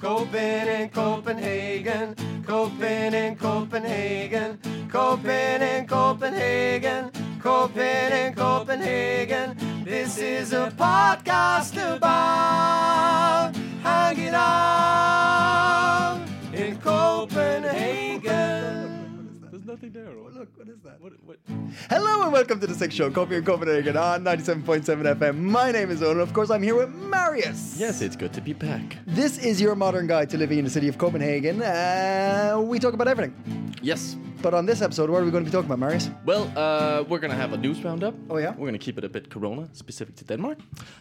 [0.00, 2.14] Copen in Copenhagen,
[2.46, 9.56] Copen in Copenhagen, Copen in Copenhagen, Copen in Copenhagen.
[9.84, 16.20] This is a podcast about hanging out
[16.52, 18.22] in Copenhagen.
[19.50, 20.14] There's nothing there.
[20.38, 21.00] Look, what is that?
[21.00, 21.38] What, what?
[21.90, 24.84] Hello and welcome to the Six Show, Coffee in Copenhagen on 97.7
[25.16, 25.36] FM.
[25.36, 26.20] My name is Owen.
[26.20, 27.74] Of course, I'm here with Marius.
[27.76, 28.98] Yes, it's good to be back.
[29.04, 31.60] This is your modern guide to living in the city of Copenhagen.
[31.60, 33.34] Uh, we talk about everything.
[33.82, 34.16] Yes.
[34.40, 36.10] But on this episode, what are we going to be talking about, Marius?
[36.24, 38.14] Well, uh, we're going to have a news roundup.
[38.30, 38.50] Oh, yeah?
[38.50, 40.58] We're going to keep it a bit Corona specific to Denmark.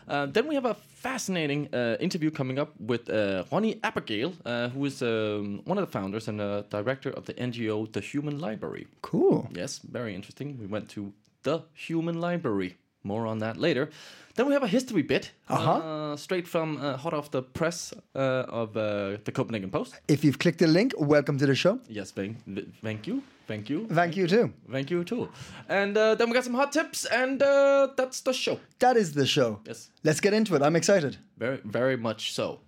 [0.07, 4.69] Uh, then we have a fascinating uh, interview coming up with uh, Ronni Abergel, uh,
[4.69, 8.39] who is um, one of the founders and uh, director of the NGO The Human
[8.39, 8.87] Library.
[9.03, 9.26] Cool.
[9.55, 10.57] Yes, very interesting.
[10.59, 12.77] We went to the Human Library.
[13.03, 13.89] More on that later.
[14.35, 15.71] Then we have a history bit, Uh-huh.
[15.71, 18.19] uh, straight from uh, hot off the press uh,
[18.61, 19.93] of uh, the Copenhagen Post.
[20.07, 21.79] If you've clicked the link, welcome to the show.
[21.87, 22.35] Yes, thank,
[22.83, 24.51] thank you, thank you, Thank you, too.
[24.71, 25.29] thank you too.
[25.69, 28.59] And uh, then we got some hot tips, and uh, that's the show.
[28.79, 29.59] That is the show.
[29.65, 29.89] Yes.
[30.03, 30.61] Let's get into it.
[30.61, 31.17] I'm excited.
[31.37, 32.59] Very, very much so.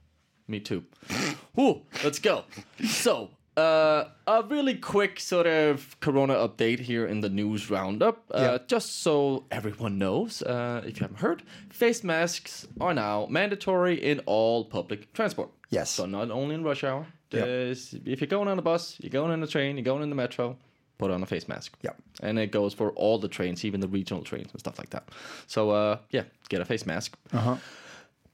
[0.47, 0.83] Me too.
[1.55, 2.44] Whew, let's go.
[2.88, 3.29] So,
[3.59, 8.17] uh, a really quick sort of Corona update here in the news roundup.
[8.31, 8.57] Uh, Yeah.
[8.67, 14.19] Just so everyone knows, uh, if you haven't heard, face masks are now mandatory in
[14.25, 15.49] all public transport.
[15.71, 15.89] Yes.
[15.91, 17.05] So not only in rush hour.
[17.31, 20.09] There's- If you're going on a bus, you're going on a train, you're going in
[20.09, 20.55] the metro,
[20.97, 21.77] put on a face mask.
[21.84, 21.94] Yeah.
[22.23, 25.03] And it goes for all the trains, even the regional trains and stuff like that.
[25.47, 27.16] So, uh, yeah, get a face mask.
[27.34, 27.57] Uh-huh.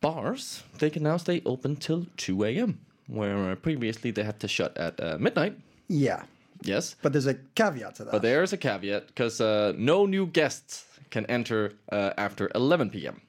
[0.01, 4.47] Bars, they can now stay open till 2 a.m., where uh, previously they had to
[4.47, 5.57] shut at uh, midnight.
[5.87, 6.23] Yeah.
[6.63, 6.95] Yes.
[7.01, 8.11] But there's a caveat to that.
[8.11, 13.21] But there's a caveat because uh, no new guests can enter uh, after 11 p.m.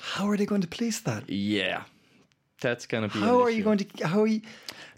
[0.00, 1.28] How are they going to police that?
[1.28, 1.84] Yeah.
[2.60, 3.24] That's going to be.
[3.24, 4.06] How are you going to...
[4.06, 4.42] How are you...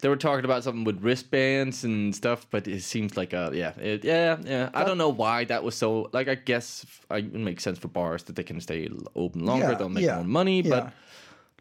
[0.00, 3.70] They were talking about something with wristbands and stuff, but it seems like a yeah,
[3.78, 4.70] it, yeah, yeah.
[4.74, 6.10] I don't know why that was so.
[6.12, 9.70] Like, I guess I, it makes sense for bars that they can stay open longer,
[9.70, 10.70] Yeah, they'll make yeah, more money, yeah.
[10.70, 10.92] but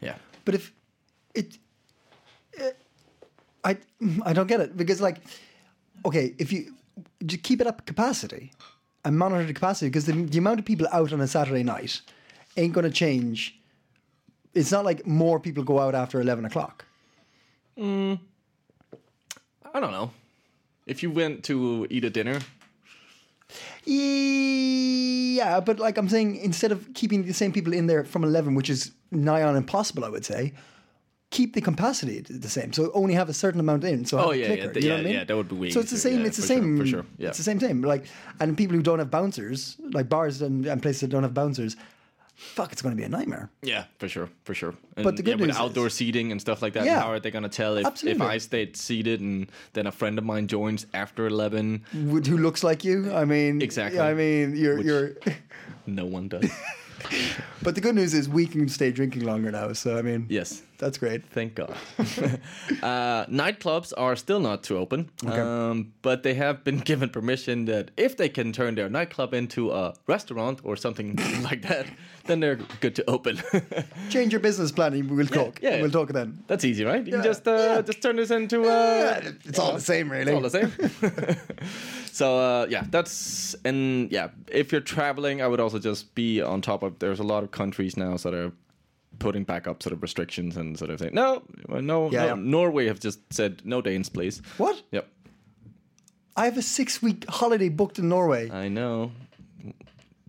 [0.00, 0.14] yeah,
[0.44, 0.72] But if
[1.36, 1.56] it,
[3.64, 3.76] I
[4.24, 5.18] I don't get it because like,
[6.04, 6.74] okay, if you
[7.24, 8.52] just keep it up capacity
[9.04, 12.00] and monitor the capacity because the, the amount of people out on a Saturday night
[12.56, 13.58] ain't going to change.
[14.54, 16.84] It's not like more people go out after eleven o'clock.
[17.78, 18.18] Mm.
[19.72, 20.10] I don't know.
[20.86, 22.40] If you went to eat a dinner,
[23.84, 28.54] Yeah, but like I'm saying, instead of keeping the same people in there from eleven,
[28.54, 30.52] which is nigh on impossible, I would say.
[31.32, 34.04] Keep the capacity the same, so only have a certain amount in.
[34.04, 35.12] So Oh, yeah, clicker, yeah, you know yeah, what I mean?
[35.14, 35.72] yeah, that would be weird.
[35.72, 36.20] So it's the same.
[36.20, 36.78] yeah, it's the for sure, same.
[36.78, 37.28] for sure, yeah.
[37.28, 37.80] It's the same thing.
[37.82, 38.04] Like,
[38.38, 41.74] and people who don't have bouncers, like bars and, and places that don't have bouncers,
[42.34, 43.48] fuck, it's going to be a nightmare.
[43.62, 44.74] yeah, for sure, for sure.
[44.96, 47.00] And, But the good yeah, with news is- outdoor seating and stuff like that, Yeah.
[47.00, 50.18] how are they going to tell if, if I stayed seated and then a friend
[50.18, 51.82] of mine joins after eleven?
[51.94, 53.10] Would- Who looks like you?
[53.14, 54.00] I mean, Exactly.
[54.00, 55.12] I mean, you're Which- you're.
[55.86, 56.44] No one does.
[57.62, 59.72] But the good news is we can stay drinking longer now.
[59.72, 61.24] So I mean, yes, that's great.
[61.30, 61.76] Thank God.
[62.82, 67.92] uh, nightclubs are still not to open, um, but they have been given permission that
[67.96, 71.86] if they can turn their nightclub into a restaurant or something like that,
[72.26, 73.40] then they're good to open.
[74.10, 74.92] Change your business plan.
[74.94, 75.60] and We'll talk.
[75.62, 75.80] yeah.
[75.80, 76.42] We'll talk then.
[76.46, 77.04] That's easy, right?
[77.06, 77.80] You Yeah, can just uh, yeah.
[77.82, 78.62] just turn this into.
[78.62, 80.32] Uh, Yeah, it's all the same, really.
[80.32, 81.36] It's all the same.
[82.12, 84.28] so uh, yeah, that's and yeah.
[84.48, 86.98] If you're traveling, I would also just be on top of.
[86.98, 88.52] There's a lot of countries now that are
[89.18, 92.26] putting back up sort of restrictions and sort of saying no, no, Yeah, no.
[92.28, 92.34] yeah.
[92.36, 94.42] Norway have just said no Danes, please.
[94.56, 94.82] What?
[94.90, 95.06] Yep,
[96.36, 98.50] I have a six-week holiday booked in Norway.
[98.50, 99.12] I know.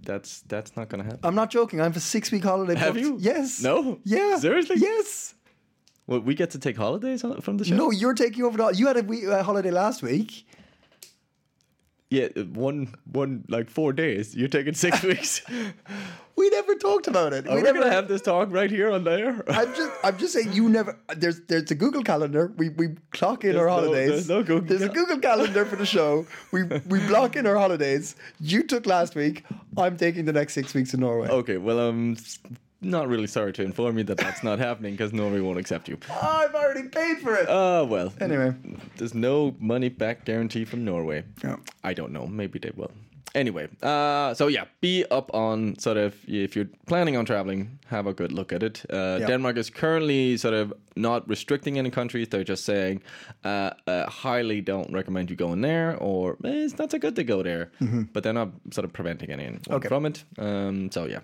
[0.06, 1.20] That's that's not gonna happen.
[1.24, 1.80] I'm not joking.
[1.80, 2.76] I have a six-week holiday.
[2.76, 3.06] Have booked.
[3.06, 3.18] you?
[3.20, 3.62] Yes.
[3.62, 4.00] No?
[4.04, 4.38] Yeah.
[4.38, 4.76] Seriously?
[4.80, 5.34] Yes.
[6.08, 7.76] Well, we get to take holidays on- from the show.
[7.76, 8.58] No, you're taking over.
[8.58, 10.46] The, you had a wee, uh, holiday last week.
[12.10, 14.36] Yeah, one one like four days.
[14.36, 15.42] You're taking six weeks.
[16.36, 17.48] We never talked about it.
[17.48, 19.44] Are we, never gonna have this talk right here on there?
[19.50, 20.54] I'm just, I'm just saying.
[20.54, 21.00] You never.
[21.16, 22.54] There's, there's a Google calendar.
[22.58, 24.10] We, we clock in our no- holidays.
[24.10, 26.28] there's no Google There's a Google calendar for the show.
[26.52, 28.16] We, we block in our holidays.
[28.40, 29.44] You took last week.
[29.78, 31.30] I'm taking the next six weeks in Norway.
[31.30, 32.18] Okay, well, I'm
[32.82, 35.98] not really sorry to inform you that that's not happening because Norway won't accept you.
[36.22, 37.46] I've already paid for it.
[37.50, 38.14] Oh well.
[38.20, 38.54] Anyway.
[38.98, 41.24] there's no money back guarantee from Norway.
[41.44, 41.58] Yeah.
[41.84, 42.28] I don't know.
[42.28, 42.92] Maybe they will.
[43.36, 48.06] Anyway, uh, so yeah, be up on sort of if you're planning on traveling, have
[48.10, 48.86] a good look at it.
[48.90, 49.18] Uh.
[49.28, 52.28] Denmark is currently sort of not restricting any countries.
[52.30, 53.02] They're just saying,
[53.44, 57.24] uh, uh, highly don't recommend you going there, or eh, it's not so good to
[57.24, 57.72] go there.
[58.14, 59.74] But they're not sort of preventing anyone Mm-hmm.
[59.74, 59.88] Okay.
[59.88, 60.24] from it.
[60.38, 61.22] Um, so yeah.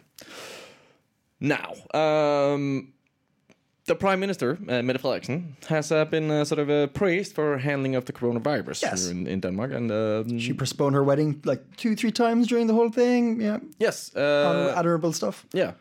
[1.40, 2.92] Now, um,
[3.90, 7.44] the Prime Minister, uh, Mette Frederiksen, has uh, been uh, sort of uh, praised for
[7.52, 9.02] her handling of the coronavirus Yes.
[9.04, 9.72] here in, in Denmark.
[9.74, 13.42] And um, She postponed her wedding like two, three times during the whole thing.
[13.42, 13.58] Yeah.
[13.80, 15.46] yes, uh, Admirable stuff.
[15.54, 15.72] yeah.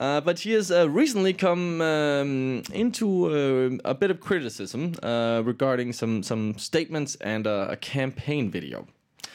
[0.00, 5.42] Uh, but she has uh, recently come um, into uh, a bit of criticism uh,
[5.44, 8.86] regarding some some statements and uh, a campaign video.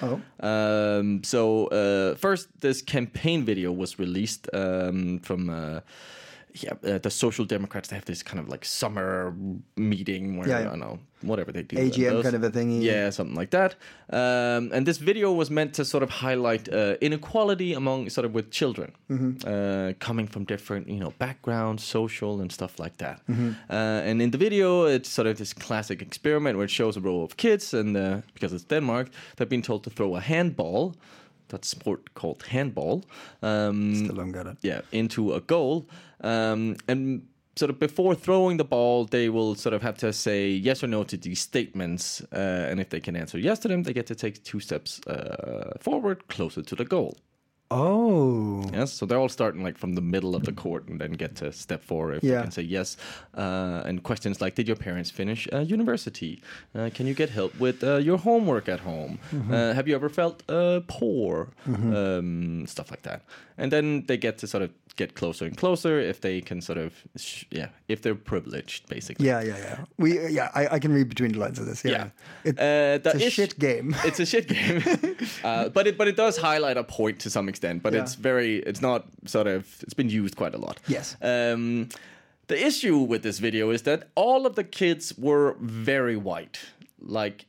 [0.02, 0.20] Oh.
[0.40, 5.50] Um, so uh, first, this campaign video was released um, from.
[6.56, 9.34] Yeah, uh, the Social Democrats they have this kind of like summer
[9.76, 10.60] meeting where Yeah.
[10.60, 11.78] I don't know whatever they do.
[11.78, 12.82] AGM Those- kind of a thingy.
[12.84, 13.76] Yeah, something like that.
[14.10, 18.34] Um, and this video was meant to sort of highlight uh, inequality among sort of
[18.36, 19.32] with children Mm-hmm.
[19.48, 23.18] uh, coming from different you know backgrounds, social and stuff like that.
[23.30, 23.50] Mm-hmm.
[23.70, 27.02] Uh, and in the video, it's sort of this classic experiment where it shows a
[27.02, 30.94] row of kids, and uh, because it's Denmark, they've been told to throw a handball.
[31.50, 33.04] That sport called handball.
[33.42, 34.58] Um, Still don't get it.
[34.62, 35.88] yeah, into a goal.
[36.22, 40.50] Um, and sort of before throwing the ball, they will sort of have to say
[40.50, 42.22] yes or no to these statements.
[42.32, 45.00] Uh, and if they can answer yes to them, they get to take two steps
[45.08, 47.18] uh, forward, closer to the goal.
[47.74, 48.64] Oh.
[48.72, 51.36] Yes, so they're all starting like from the middle of the court and then get
[51.38, 52.36] to step four if Yeah.
[52.38, 52.98] they can say yes.
[53.36, 56.42] Uh, and questions like, did your parents finish uh, university?
[56.76, 59.18] Uh, can you get help with uh, your homework at home?
[59.32, 59.54] Mm-hmm.
[59.54, 61.50] Uh, have you ever felt uh, poor?
[61.68, 63.22] Um, stuff like that.
[63.58, 66.78] And then they get to sort of get closer and closer if they can sort
[66.78, 69.26] of, sh- yeah, if they're privileged, basically.
[69.28, 69.78] Yeah, yeah, yeah.
[69.98, 71.84] We, uh, yeah, I, I can read between the lines of this.
[71.86, 72.10] Yeah, Yeah.
[72.46, 73.96] It, Uh, it's a shit game.
[74.06, 74.82] it's a shit game,
[75.44, 77.82] uh, but it but it does highlight a point to some extent.
[77.84, 78.02] But Yeah.
[78.04, 80.80] it's very it's not sort of it's been used quite a lot.
[80.88, 81.16] Yes.
[81.22, 81.90] Um,
[82.48, 86.60] the issue with this video is that all of the kids were very white,
[87.00, 87.46] like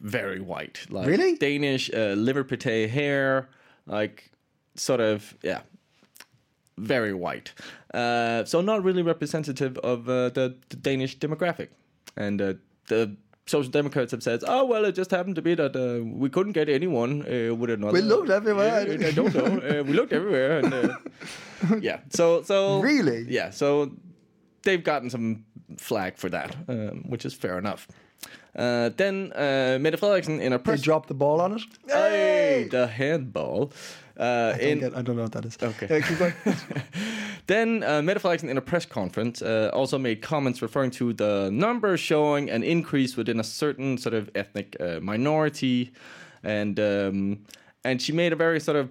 [0.00, 1.36] very white, like Really?
[1.36, 3.48] Danish uh, liver pate hair,
[3.86, 4.30] like
[4.76, 5.60] sort of yeah,
[6.78, 7.52] very white.
[7.94, 11.68] Uh, so not really representative of uh, the, the Danish demographic,
[12.16, 12.54] and uh,
[12.88, 13.16] the.
[13.48, 16.50] Social Democrats have said, "Oh well, it just happened to be that uh, we couldn't
[16.54, 18.74] get anyone uh, with another." We looked everywhere.
[18.80, 19.44] I don't know.
[19.80, 20.88] Uh, we looked everywhere, and uh,
[21.80, 22.00] yeah.
[22.10, 23.24] So so Really?
[23.28, 23.50] yeah.
[23.50, 23.92] So
[24.64, 25.44] they've gotten some
[25.78, 27.86] flag for that, um, which is fair enough.
[28.56, 31.62] Uh, then uh, Mette Frederiksen in a They press dropped the ball on it.
[31.86, 33.70] Hey, the handball.
[34.18, 35.58] Uh, I, don't in, get, I don't know what that is.
[35.62, 35.86] Okay.
[35.86, 36.32] Going.
[37.46, 42.00] then uh, Frederiksen in a press conference uh, also made comments referring to the numbers
[42.00, 45.92] showing an increase within a certain sort of ethnic uh, minority,
[46.42, 47.40] and um,
[47.84, 48.90] and she made a very sort of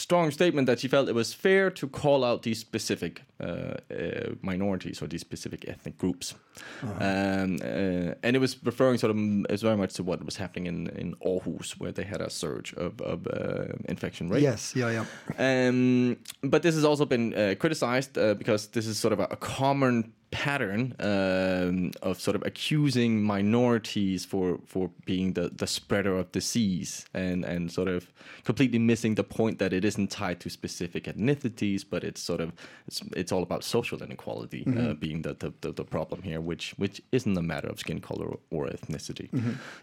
[0.00, 4.34] strong statement that she felt it was fair to call out these specific uh, uh,
[4.42, 6.34] minorities or these specific ethnic groups,
[6.82, 9.16] um, uh, and it was referring sort of
[9.50, 12.72] as very much to what was happening in in Aarhus where they had a surge
[12.74, 14.42] of, of uh, infection rate.
[14.42, 15.04] yes, yeah, yeah.
[15.38, 19.28] Um, but this has also been uh, criticized uh, because this is sort of a,
[19.30, 26.16] a common pattern um, of sort of accusing minorities for for being the, the spreader
[26.16, 28.12] of disease and and sort of
[28.44, 32.52] completely missing the point that it isn't tied to specific ethnicities, but it's sort of
[32.86, 36.74] it's, it's all about social inequality uh, being the, the, the, the problem here, which
[36.78, 39.28] which isn't a matter of skin color or, or ethnicity.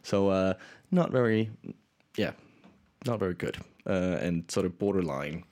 [0.01, 0.53] So uh,
[0.91, 1.49] not very,
[2.15, 2.31] yeah,
[3.05, 5.43] not very good, uh, and sort of borderline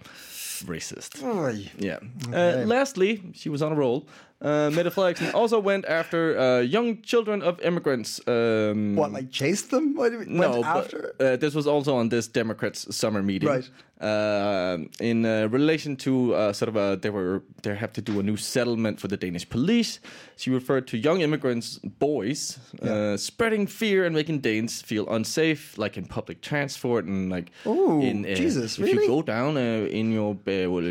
[0.65, 1.21] racist.
[1.21, 1.69] Oy.
[1.77, 1.99] Yeah.
[2.31, 4.07] Uh, lastly, she was on a roll.
[4.41, 8.19] Uh, Mette Frederiksen also went after uh, young children of immigrants.
[8.27, 9.95] Um, What, like chased them?
[9.95, 11.13] What, went no, after?
[11.17, 13.69] but uh, this was also on this Democrats' summer meeting, Right.
[14.01, 18.19] Uh, in uh, relation to uh, sort of a they were they have to do
[18.19, 20.01] a new settlement for the Danish police.
[20.35, 25.95] She referred to young immigrants, boys, uh, spreading fear and making Danes feel unsafe, like
[25.97, 29.03] in public transport and like Ooh, in Jesus, if really?
[29.03, 30.35] you go down uh, in your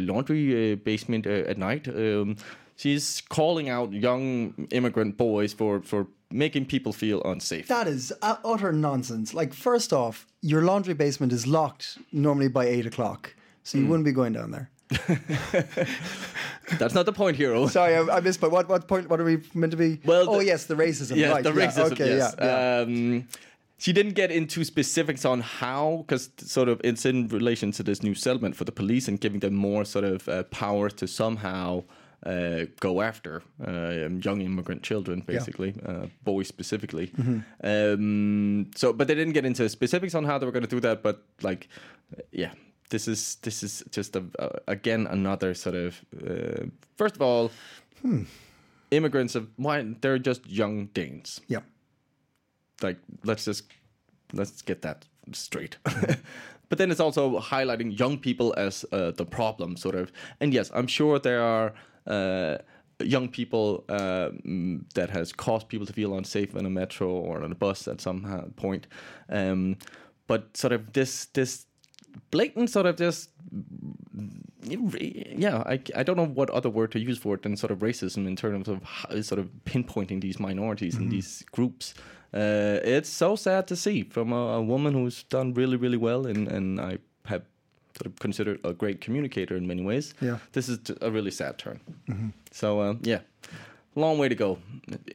[0.00, 1.86] laundry uh, basement uh, at night.
[1.88, 2.36] Um,
[2.76, 7.68] she's calling out young immigrant boys for for making people feel unsafe.
[7.68, 9.34] That is uh, utter nonsense.
[9.34, 14.04] Like, first off, your laundry basement is locked normally by eight o'clock, so you wouldn't
[14.04, 14.70] be going down there.
[16.78, 17.66] That's not the point, hero.
[17.78, 18.40] Sorry, I, I missed.
[18.40, 19.08] But what what point?
[19.08, 20.00] What are we meant to be?
[20.04, 21.16] Well, oh the- yes, the racism.
[21.16, 21.92] yeah, right, the yeah, racism.
[21.92, 22.34] Okay, yes.
[22.38, 22.82] yeah, yeah.
[22.82, 23.28] Um,
[23.78, 28.02] she didn't get into specifics on how, because sort of it's in relation to this
[28.02, 31.82] new settlement for the police and giving them more sort of uh, power to somehow
[32.24, 37.12] uh, go after uh, young immigrant children, basically, uh, boys specifically.
[37.62, 40.80] Um, so, but they didn't get into specifics on how they were going to do
[40.80, 41.02] that.
[41.02, 41.68] But like,
[42.16, 42.52] uh, yeah,
[42.90, 46.66] this is this is just a, uh, again another sort of uh,
[46.96, 47.50] first of all,
[48.90, 51.60] immigrants of why they're just young Danes Yeah.
[52.82, 53.64] like let's just
[54.32, 55.78] let's get that straight
[56.68, 60.70] but then it's also highlighting young people as uh, the problem sort of and yes
[60.74, 61.72] i'm sure there are
[63.02, 67.42] young people uh, mm, that has caused people to feel unsafe in a metro or
[67.42, 68.86] on a bus at some uh, point.
[69.28, 69.76] Um,
[70.26, 71.66] but sort of this this
[72.30, 73.30] blatant sort of just
[74.62, 77.80] yeah I, I don't know what other word to use for it than sort of
[77.80, 81.94] racism in terms of how, sort of pinpointing these minorities and these groups.
[82.32, 86.26] Uh, it's so sad to see from a, a woman who's done really really well
[86.26, 87.42] and, and i have
[87.96, 90.38] sort of considered a great communicator in many ways Yeah.
[90.52, 91.78] this is a really sad turn
[92.52, 93.20] so uh, yeah
[93.96, 94.58] long way to go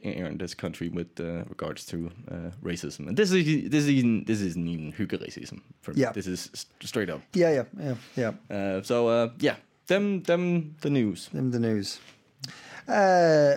[0.02, 1.96] in in this country with uh, regards to
[2.30, 6.00] uh, racism and this is this is even, this isn't even hygge racism for me
[6.02, 6.12] Yeah.
[6.14, 6.50] this is
[6.82, 8.32] straight up Yeah, yeah, yeah, yeah.
[8.56, 9.56] uh, so uh, yeah,
[9.86, 11.28] them them the news.
[11.32, 11.98] Them the news.
[12.88, 13.56] Uh,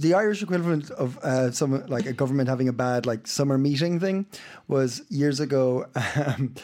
[0.00, 4.00] the Irish equivalent of uh, some like a government having a bad like summer meeting
[4.00, 4.26] thing
[4.68, 5.86] was years ago.
[6.26, 6.54] Um,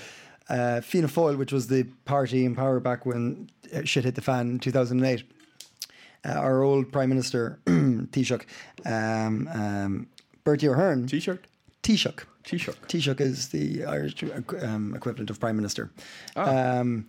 [0.51, 4.21] uh, Fianna Fáil, which was the party in power back when uh, shit hit the
[4.21, 5.25] fan in two thousand and eight.
[6.25, 8.45] Uh, our old Prime Minister Taoiseach,
[8.85, 10.07] um, um,
[10.45, 11.47] Bertie Ahern, T-shirt,
[11.83, 12.77] Taoiseach, T-shirt.
[12.89, 14.23] Taoiseach is the Irish
[14.61, 15.91] um, equivalent of Prime Minister.
[16.37, 17.07] Um,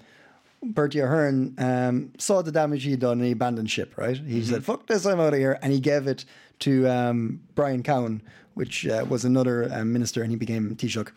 [0.64, 4.16] Bertie Ahern um, saw the damage he'd done and he abandoned ship, right?
[4.16, 5.60] He said, fuck this, I'm out of here.
[5.62, 6.24] And he gave it
[6.60, 8.22] to um, Brian Cowen,
[8.54, 11.12] which uh, was another um, minister, and he became Taoiseach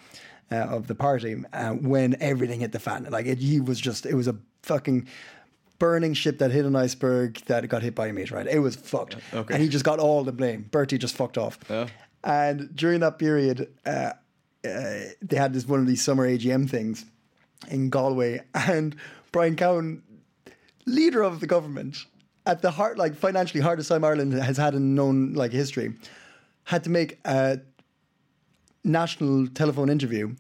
[0.55, 3.07] uh, of the party uh, when everything hit the fan.
[3.11, 5.09] Like, it, he was just, it was a fucking
[5.79, 8.47] burning ship that hit an iceberg that got hit by a meteorite.
[8.47, 9.17] It was fucked.
[9.33, 9.55] Okay.
[9.55, 10.69] And he just got all the blame.
[10.71, 11.59] Bertie just fucked off.
[12.23, 14.13] And during that period, uh,
[14.65, 17.05] uh, they had this one of these summer AGM things
[17.69, 18.97] in Galway, and
[19.33, 20.03] Brian Cowen,
[20.87, 21.99] leader of the government,
[22.47, 25.95] at the heart, like financially hardest time Ireland has had in known like history,
[26.65, 27.61] had to make a
[28.85, 30.35] national telephone interview,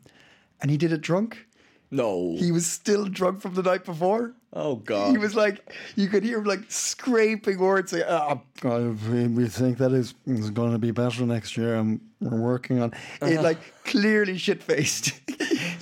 [0.61, 1.47] and he did it drunk.
[1.91, 2.35] No.
[2.37, 4.35] He was still drunk from the night before.
[4.53, 5.11] oh God.
[5.13, 7.93] He was like, you could hear him like scraping words.
[7.93, 12.01] Like, oh, God, we- think that is, is going to be better next year, and
[12.21, 13.41] we're working on it.
[13.41, 15.13] Like clearly shit faced.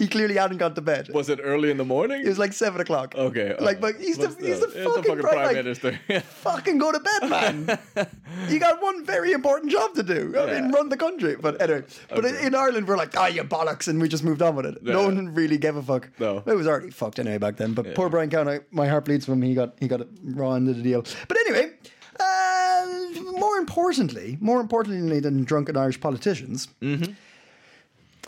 [0.03, 1.09] he clearly hadn't gone to bed.
[1.15, 2.21] Was it early in the morning?
[2.27, 3.15] It was like seven o'clock.
[3.27, 3.49] okay.
[3.69, 5.91] Like, but he's the he's the fucking, fucking pri- prime like, minister.
[6.49, 7.57] Fucking go to bed, man.
[8.51, 10.21] you got one very important job to do.
[10.41, 10.77] I mean, Yeah.
[10.77, 11.35] run the country.
[11.47, 11.83] But anyway,
[12.17, 14.67] but in, in Ireland, we're like, ah, you bollocks, and we just moved on with
[14.67, 14.83] it.
[14.83, 16.09] No one really gave a fuck.
[16.19, 16.43] No.
[16.53, 17.73] it was already fucked anyway back then.
[17.79, 19.43] But poor Brian Cowen, my heart bleeds for him.
[19.43, 20.09] He got he got it
[20.41, 21.03] raw into the deal.
[21.29, 21.67] But anyway.
[22.21, 22.87] Uh,
[23.45, 27.13] more importantly, more importantly than drunken Irish politicians, Mm-hmm.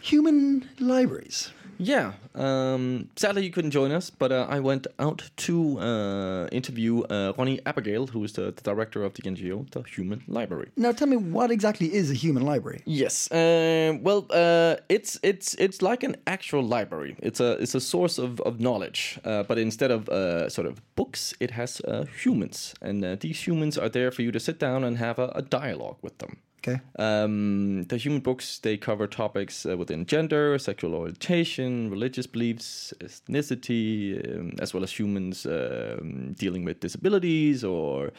[0.02, 1.50] human libraries.
[1.78, 2.12] Yeah.
[2.34, 7.32] Um, sadly, you couldn't join us, but uh, I went out to uh, interview uh,
[7.34, 10.70] Ronni Abergel, who is the, the director of the NGO, the Human Library.
[10.76, 12.82] Now, tell me, what exactly is a human library?
[12.84, 13.28] Yes.
[13.32, 17.16] Um well, uh, it's it's it's like an actual library.
[17.20, 20.80] It's a it's a source of of knowledge, uh, but instead of uh, sort of
[20.96, 24.58] books, it has uh, humans, and uh, these humans are there for you to sit
[24.58, 26.36] down and have a, a dialogue with them.
[26.66, 26.80] Okay.
[26.98, 34.38] Um, the human books they cover topics uh, within gender, sexual orientation, religious beliefs, ethnicity,
[34.38, 38.12] um, as well as humans um, dealing with disabilities or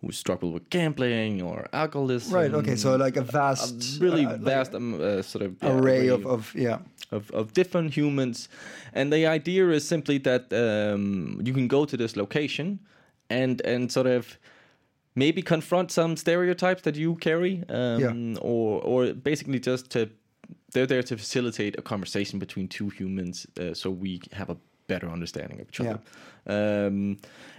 [0.00, 2.34] who struggle with gambling or alcoholism.
[2.34, 2.52] Right.
[2.52, 2.74] Okay.
[2.74, 6.08] So like a a vast, really uh, like vast um, uh, sort of yeah, array
[6.08, 6.78] of, of yeah.
[7.12, 8.48] of, of different humans.
[8.92, 12.80] And the idea is simply that um, you can go to this location
[13.30, 14.38] and and sort of
[15.14, 18.40] maybe confront some stereotypes that you carry, um, Yeah.
[18.40, 20.08] or or basically just to
[20.72, 25.08] they're there to facilitate a conversation between two humans, uh, so we have a better
[25.08, 26.00] understanding of each other.
[26.46, 27.18] Um,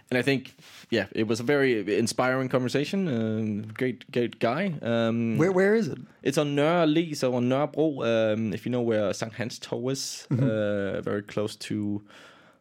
[0.09, 0.55] and I think,
[0.89, 3.07] yeah, it was a very inspiring conversation.
[3.07, 4.73] Um, great, great guy.
[4.81, 5.97] Um, Where where is it?
[6.23, 8.03] it's on Nørre so on Nørrebro.
[8.03, 9.33] Um, if you know where St.
[9.33, 10.43] Hans Torv is, Mm-hmm.
[10.43, 12.01] uh, very close to.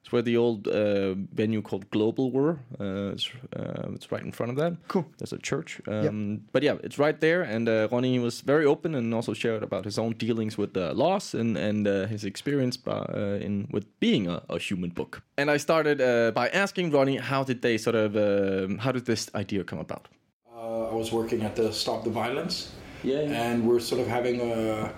[0.03, 2.59] It's where the old uh, venue called Global were.
[2.81, 4.73] Uh, it's, uh, it's right in front of that.
[4.89, 5.07] Cool.
[5.19, 5.81] There's a church.
[5.87, 7.43] Um, But yeah, it's right there.
[7.43, 10.93] And uh, Ronni was very open and also shared about his own dealings with uh,
[10.95, 15.23] loss and and uh, his experience by, uh, in with being a, a human book.
[15.37, 19.05] And I started uh, by asking Ronni, how did they sort of, um, how did
[19.05, 20.09] this idea come about?
[20.53, 22.73] Uh, I was working at the Stop the Violence.
[23.05, 23.21] Yeah.
[23.21, 24.93] And we're sort of having a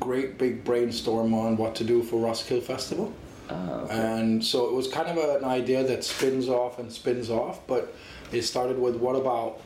[0.00, 3.12] great big brainstorm on what to do for Roskilde Festival.
[3.50, 7.94] And so it was kind of an idea that spins off and spins off, but
[8.32, 9.60] it started with what about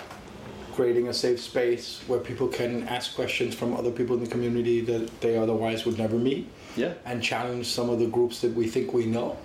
[0.74, 4.80] creating a safe space where people can ask questions from other people in the community
[4.80, 6.94] that they otherwise would never meet Yeah.
[7.04, 9.36] and challenge some of the groups that we think we know,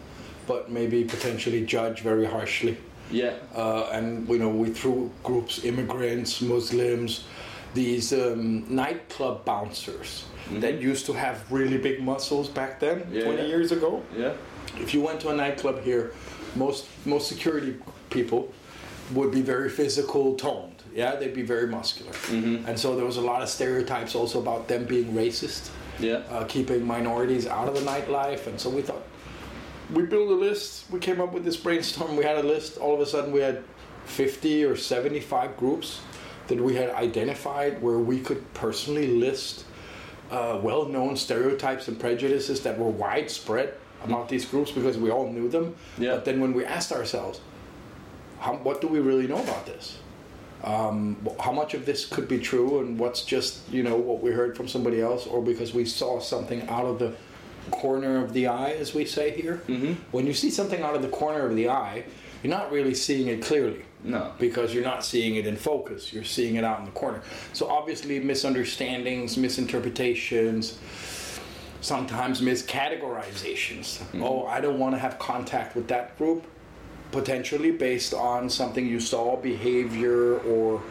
[0.48, 2.78] but maybe potentially judge very harshly.
[3.12, 3.34] Yeah.
[3.56, 7.26] Uh, and you know, we threw groups, immigrants, Muslims,
[7.78, 10.26] these um, nightclub bouncers
[10.64, 13.16] that used to have really big muscles back then, Mm-hmm.
[13.16, 13.48] Yeah, 20 yeah.
[13.54, 14.02] years ago.
[14.18, 14.34] Yeah.
[14.84, 16.12] If you went to a nightclub here,
[16.56, 17.76] most most security
[18.10, 18.42] people
[19.18, 20.80] would be very physical toned.
[21.02, 22.68] Yeah, they'd be very muscular, Mm-hmm.
[22.68, 25.64] and so there was a lot of stereotypes also about them being racist
[26.00, 26.22] Yeah.
[26.34, 28.44] uh, keeping minorities out of the nightlife.
[28.50, 29.04] And so we thought,
[29.94, 30.90] we built a list.
[30.94, 32.12] We came up with this brainstorm.
[32.22, 32.78] We had a list.
[32.84, 33.58] All of a sudden, we had
[34.06, 36.00] 50 or 75 groups
[36.48, 39.66] that we had identified where we could personally list
[40.32, 43.74] uh, well known stereotypes and prejudices that were widespread
[44.04, 45.76] about these groups because we all knew them.
[45.98, 46.16] Yeah.
[46.16, 47.42] But then when we asked ourselves,
[48.40, 49.98] how, what do we really know about this?
[50.64, 54.32] um, how much of this could be true and what's just you know what we
[54.32, 57.14] heard from somebody else or because we saw something out of the
[57.70, 59.94] corner of the eye as we say here mm-hmm.
[60.12, 62.04] when you see something out of the corner of the eye
[62.42, 64.32] you're not really seeing it clearly No.
[64.40, 66.14] because you're not seeing it in focus.
[66.14, 67.22] You're seeing it out in the corner.
[67.54, 70.78] So obviously misunderstandings misinterpretations
[71.82, 74.00] sometimes miscategorizations.
[74.00, 74.24] Mm-hmm.
[74.24, 76.48] Oh i don't want to have contact with that group
[77.12, 80.82] potentially based on something you saw, behavior, or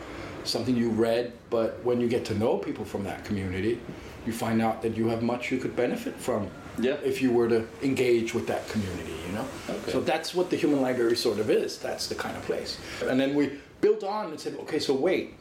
[0.45, 1.33] something you read.
[1.51, 3.81] But when you get to know people from that community,
[4.27, 6.95] you find out that you have much you could benefit from Yeah.
[7.05, 9.47] if you were to engage with that community, you know?
[9.69, 9.93] Okay.
[9.93, 11.79] So that's what the human library sort of is.
[11.79, 12.79] That's the kind of place.
[13.05, 15.35] And then we built on and said, okay, so wait,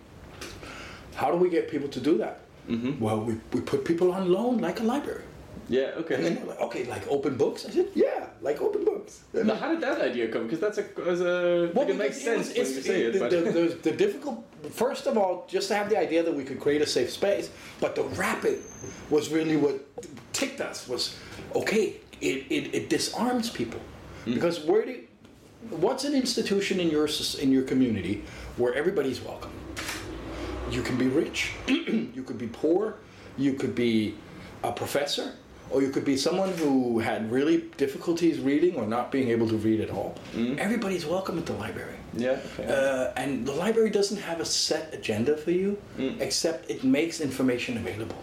[1.15, 2.41] how do we get people to do that?
[2.69, 2.99] Mm-hmm.
[2.99, 5.23] Well, we, we put people on loan like a library.
[5.69, 5.91] Yeah.
[5.97, 6.15] Okay.
[6.15, 7.65] And then they're like, okay, like open books?
[7.65, 9.23] I said, yeah, like open books.
[9.33, 10.43] Now, how did that idea come?
[10.43, 13.13] Because that's a, that's a like it makes sense was- when you say it.
[13.13, 16.43] the, the, the, the difficult, first of all, just to have the idea that we
[16.43, 18.59] could create a safe space, but to wrap it
[19.09, 19.83] was really what
[20.33, 20.87] ticked us.
[20.87, 21.17] Was
[21.55, 23.81] okay, it, it, it disarms people
[24.25, 24.33] hmm.
[24.33, 25.01] because where do,
[25.69, 27.09] what's an institution in your
[27.41, 28.23] in your community
[28.57, 29.51] where everybody's welcome?
[30.71, 32.95] You can be rich, you could be poor,
[33.37, 34.15] you could be
[34.63, 35.33] a professor,
[35.75, 39.57] or you could be someone who had really difficulties reading or not being able to
[39.57, 40.15] read at all.
[40.33, 40.57] Mm-hmm.
[40.57, 41.97] Everybody's welcome at the library.
[42.13, 42.39] yeah.
[42.57, 42.65] Okay.
[42.65, 46.17] Uh, and the library doesn't have a set agenda for you, mm.
[46.21, 48.15] except it makes information available.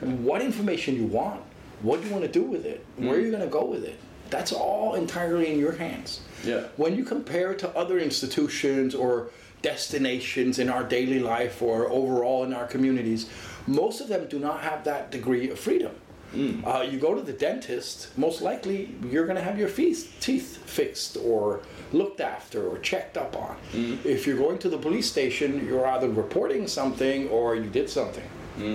[0.00, 1.42] What information you want,
[1.82, 3.06] what you want to do with it, mm.
[3.06, 6.22] where you're going to go with it, that's all entirely in your hands.
[6.42, 6.68] Yeah.
[6.78, 9.28] When you compare to other institutions or
[9.60, 13.28] destinations in our daily life or overall in our communities,
[13.66, 15.92] most of them do not have that degree of freedom.
[16.34, 20.58] Uh, you go to the dentist, most likely you're going to have your fees, teeth
[20.66, 21.60] fixed or
[21.92, 23.56] looked after or checked up on.
[24.04, 28.28] If you're going to the police station, you're either reporting something or you did something.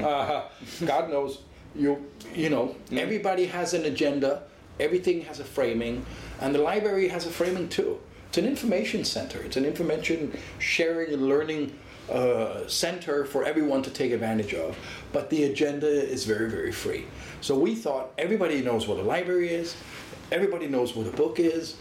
[0.04, 0.44] Uh,
[0.86, 1.40] God knows
[1.76, 2.04] you.
[2.34, 4.44] You know, everybody has an agenda.
[4.80, 6.04] Everything has a framing,
[6.42, 8.00] and the library has a framing too.
[8.30, 9.40] It's an information center.
[9.44, 11.78] It's an information sharing and learning
[12.12, 14.78] uh, center for everyone to take advantage of.
[15.12, 17.06] But the agenda is very, very free.
[17.42, 19.76] So we thought everybody knows what a library is,
[20.32, 21.78] everybody knows what a book is.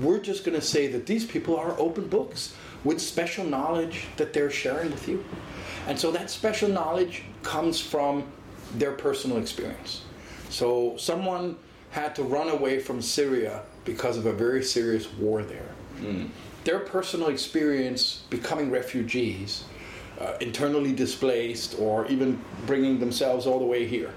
[0.00, 4.32] We're just going to say that these people are open books with special knowledge that
[4.32, 5.24] they're sharing with you.
[5.86, 8.24] And so that special knowledge comes from
[8.74, 10.02] their personal experience.
[10.50, 11.56] So someone
[11.90, 15.68] had to run away from Syria because of a very serious war there
[16.66, 19.62] their personal experience becoming refugees,
[20.20, 24.12] uh, internally displaced, or even bringing themselves all the way here.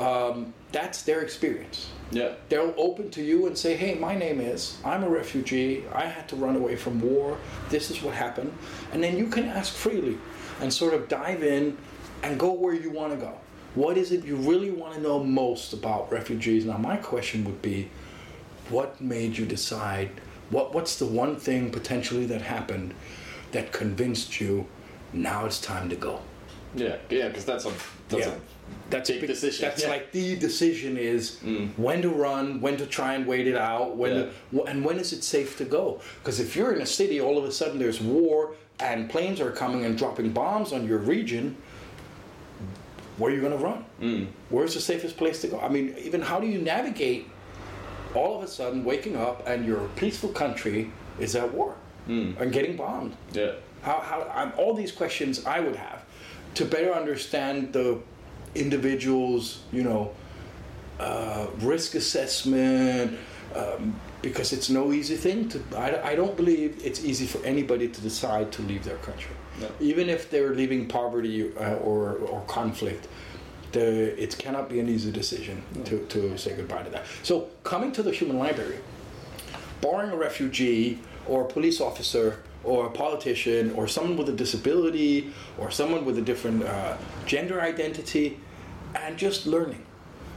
[0.00, 1.90] Um, that's their experience.
[2.10, 2.32] yeah.
[2.48, 6.28] They'll open to you and say, Hey, my name is, I'm a refugee, I had
[6.30, 7.38] to run away from war,
[7.70, 8.52] this is what happened.
[8.92, 10.18] And then you can ask freely
[10.60, 11.78] and sort of dive in
[12.24, 13.34] and go where you want to go.
[13.76, 16.64] What is it you really want to know most about refugees?
[16.64, 17.88] Now, my question would be,
[18.68, 20.10] what made you decide?
[20.54, 22.94] What What's the one thing potentially that happened
[23.50, 24.66] that convinced you
[25.12, 26.20] now it's time to go?
[26.76, 26.96] Yeah.
[27.10, 27.26] Yeah.
[27.28, 27.72] Because that's a
[28.08, 28.32] that's Yeah.
[28.34, 29.68] a That's big big- decision.
[29.68, 29.88] That's Yeah.
[29.88, 31.70] like the decision is mm.
[31.76, 34.26] when to run, when to try and wait it out, when Yeah.
[34.60, 36.00] to, and when is it safe to go?
[36.20, 39.50] Because if you're in a city, all of a sudden there's war and planes are
[39.50, 41.56] coming and dropping bombs on your region.
[43.18, 43.84] Where are you going to run?
[44.00, 44.26] Mm.
[44.50, 45.58] Where's the safest place to go?
[45.60, 47.28] I mean, even how do you navigate
[48.14, 51.74] all of a sudden waking up and your peaceful country is at war
[52.06, 53.14] and getting bombed?
[53.32, 53.52] yeah.
[53.82, 56.04] How, how, I'm, all these questions I would have
[56.54, 57.98] to better understand the
[58.54, 60.12] individual's, you know,
[60.98, 63.18] uh, risk assessment,
[63.54, 65.60] um, because it's no easy thing to.
[65.76, 69.68] I, I don't believe it's easy for anybody to decide to leave their country, No.
[69.80, 73.06] even if they're leaving poverty uh, or or conflict.
[73.74, 77.04] The, it cannot be an easy decision to, to say goodbye to that.
[77.24, 78.78] So, coming to the human library,
[79.80, 85.32] barring a refugee or a police officer or a politician or someone with a disability
[85.58, 88.38] or someone with a different uh, gender identity
[88.94, 89.84] and just learning.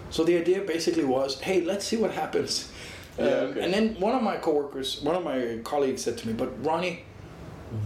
[0.10, 2.72] So the idea basically was, hey, let's see what happens.
[3.20, 3.64] Yeah, Um, okay.
[3.64, 7.02] And then one of my coworkers, one of my colleagues said to me, but Ronni,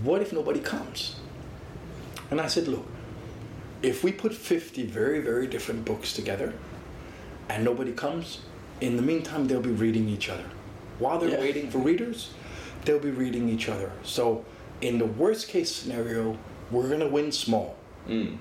[0.03, 1.15] what if nobody comes?
[2.29, 2.85] And I said, look,
[3.82, 6.54] if we put 50 very, very different books together
[7.50, 8.39] and nobody comes,
[8.80, 10.46] in the meantime, they'll be reading each other.
[11.00, 11.39] While they're Yeah.
[11.39, 12.30] waiting for readers,
[12.86, 13.91] they'll be reading each other.
[14.04, 14.46] So,
[14.82, 16.38] in the worst case scenario,
[16.72, 17.76] we're going to win small.
[18.08, 18.36] Hmm.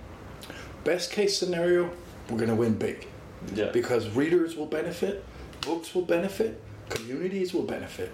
[0.84, 1.90] Best case scenario,
[2.28, 3.06] we're going to win big.
[3.54, 3.70] Yeah.
[3.72, 5.24] Because readers will benefit,
[5.62, 8.10] books will benefit, communities will benefit.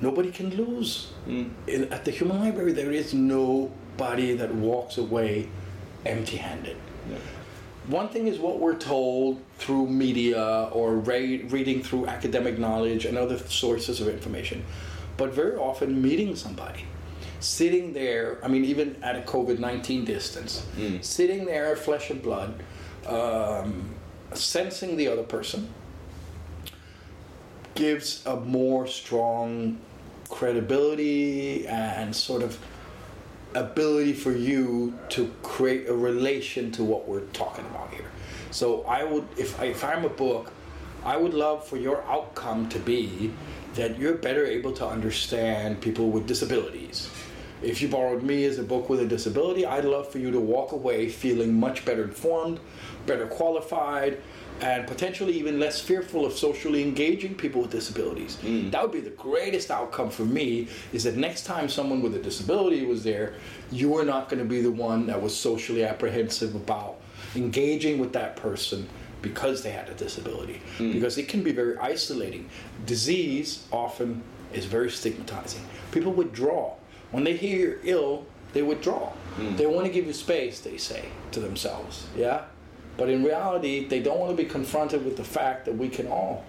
[0.00, 1.12] Nobody can lose.
[1.26, 1.44] Hmm.
[1.66, 5.48] In, at the Human Library, there is nobody that walks away
[6.06, 6.76] empty handed.
[7.88, 13.18] One thing is what we're told through media or re- reading through academic knowledge and
[13.18, 14.64] other sources of information,
[15.16, 16.84] but very often meeting somebody,
[17.40, 20.64] sitting there, I mean, even at a COVID 19 distance,
[21.00, 22.62] sitting there, flesh and blood,
[23.06, 23.90] um,
[24.32, 25.68] sensing the other person,
[27.74, 29.78] gives a more strong
[30.28, 32.58] credibility and sort of
[33.54, 38.10] ability for you to create a relation to what we're talking about here.
[38.50, 40.52] So I would, if, I, if I'm a book,
[41.04, 43.32] I would love for your outcome to be
[43.74, 47.10] that you're better able to understand people with disabilities.
[47.62, 50.40] If you borrowed me as a book with a disability, I'd love for you to
[50.40, 52.60] walk away feeling much better informed,
[53.06, 54.20] better qualified,
[54.62, 58.36] and potentially even less fearful of socially engaging people with disabilities.
[58.36, 58.70] Hmm.
[58.70, 62.20] That would be the greatest outcome for me is that next time someone with a
[62.20, 63.34] disability was there,
[63.72, 67.00] you were not going to be the one that was socially apprehensive about
[67.34, 68.88] engaging with that person
[69.20, 70.62] because they had a disability.
[70.78, 70.92] Hmm.
[70.92, 72.48] Because it can be very isolating.
[72.86, 74.22] Disease often
[74.52, 75.64] is very stigmatizing.
[75.90, 76.74] People withdraw.
[77.10, 79.10] When they hear you're ill, they withdraw.
[79.34, 79.56] Hmm.
[79.56, 82.06] They want to give you space, they say to themselves.
[82.16, 82.44] Yeah?
[82.96, 86.06] But in reality, they don't want to be confronted with the fact that we can
[86.06, 86.44] all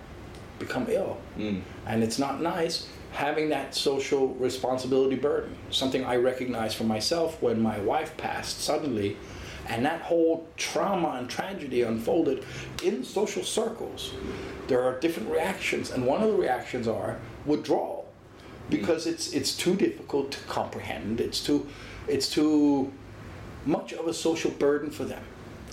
[0.60, 1.18] become ill.
[1.38, 1.62] Mm.
[1.86, 5.56] And it's not nice having that social responsibility burden.
[5.70, 9.18] Something I recognized for myself when my wife passed suddenly,
[9.68, 12.44] and that whole trauma and tragedy unfolded
[12.84, 14.14] in social circles.
[14.68, 18.12] There are different reactions, and one of the reactions are withdrawal
[18.70, 21.22] because it's it's too difficult to comprehend.
[21.22, 21.68] It's too
[22.08, 22.92] it's too
[23.66, 25.24] much of a social burden for them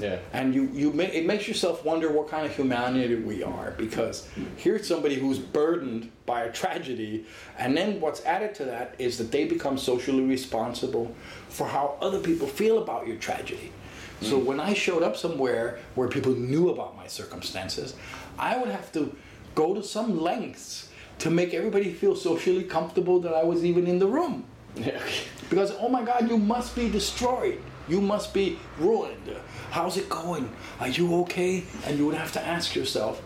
[0.01, 0.19] Yeah.
[0.33, 4.29] and you you ma- it makes yourself wonder what kind of humanity we are because
[4.57, 7.27] here's somebody who's burdened by a tragedy
[7.59, 11.15] and then what's added to that is that they become socially responsible
[11.49, 13.73] for how other people feel about your tragedy
[14.21, 14.45] so mm.
[14.45, 17.95] when i showed up somewhere where people knew about my circumstances
[18.39, 19.15] i would have to
[19.55, 23.99] go to some lengths to make everybody feel socially comfortable that i was even in
[23.99, 24.45] the room
[24.77, 25.01] Yeah.
[25.49, 27.61] because oh my God, you must be destroyed.
[27.91, 29.37] You must be ruined.
[29.71, 30.49] How's it going?
[30.79, 31.65] Are you okay?
[31.85, 33.21] And you would have to ask yourself,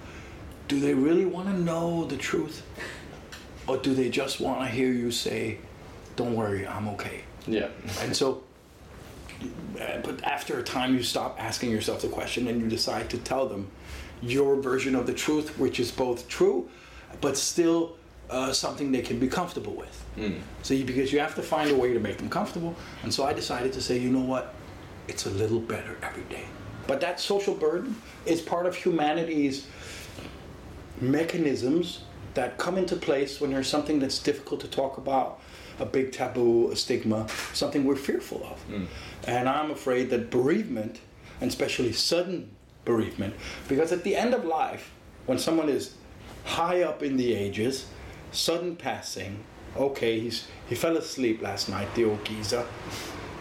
[0.68, 2.64] do they really want to know the truth,
[3.66, 5.59] or do they just want to hear you say,
[6.16, 7.24] "Don't worry, I'm okay"?
[7.46, 7.68] Yeah.
[8.00, 8.42] And so,
[10.03, 13.46] but after a time, you stop asking yourself the question and you decide to tell
[13.46, 13.68] them
[14.22, 16.70] your version of the truth, which is both true,
[17.20, 17.96] but still
[18.31, 20.03] uh, something they can be comfortable with.
[20.62, 22.74] So, you, because you have to find a way to make them comfortable.
[23.03, 24.54] And so I decided to say, you know what?
[25.09, 26.45] It's a little better every day.
[26.87, 29.67] But that social burden is part of humanity's
[31.01, 32.01] mechanisms
[32.35, 35.40] that come into place when there's something that's difficult to talk about
[35.81, 38.61] a big taboo a stigma something we're fearful of.
[38.62, 38.85] Hmm.
[39.27, 41.01] And i'm afraid that bereavement
[41.40, 42.51] and especially sudden
[42.85, 43.35] bereavement
[43.69, 44.93] because at the end of life
[45.27, 45.95] when someone is
[46.45, 47.87] high up in the ages
[48.31, 49.43] sudden passing
[49.77, 52.64] okay he's he fell asleep last night the old geezer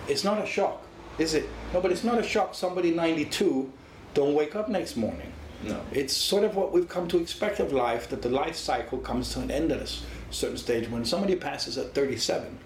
[0.07, 0.82] it's not a shock
[1.17, 3.71] is it no but it's not a shock somebody 92
[4.13, 5.31] don't wake up next morning
[5.63, 5.81] No.
[5.91, 9.33] it's sort of what we've come to expect of life that the life cycle comes
[9.33, 9.87] to an end at a
[10.33, 10.89] certain stage.
[10.89, 12.57] When somebody passes at 37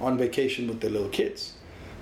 [0.00, 1.54] on vacation with their little kids,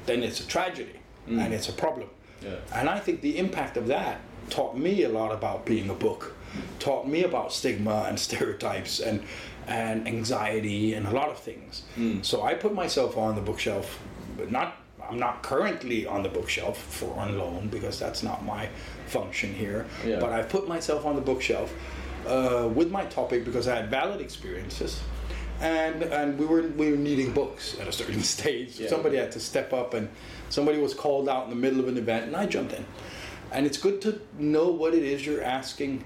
[0.07, 1.41] then it's a tragedy mm.
[1.41, 2.09] and it's a problem.
[2.43, 2.57] Yeah.
[2.75, 6.35] And I think the impact of that taught me a lot about being a book,
[6.79, 9.23] taught me about stigma and stereotypes and
[9.69, 11.83] and anxiety and a lot of things.
[11.97, 12.25] Mm.
[12.25, 14.01] So I put myself on the bookshelf,
[14.37, 14.77] but not
[15.13, 18.71] I'm not currently on the bookshelf for on loan because that's not my
[19.07, 19.85] function here.
[20.07, 20.19] Yeah.
[20.19, 21.71] But I put myself on the bookshelf
[22.27, 25.03] uh, with my topic because I had valid experiences,
[25.61, 28.81] and and we were we were needing books at a certain stage.
[28.81, 28.89] Yeah.
[28.89, 30.09] Somebody had to step up, and
[30.49, 32.87] somebody was called out in the middle of an event, and I jumped in.
[33.53, 36.05] And it's good to know what it is you're asking,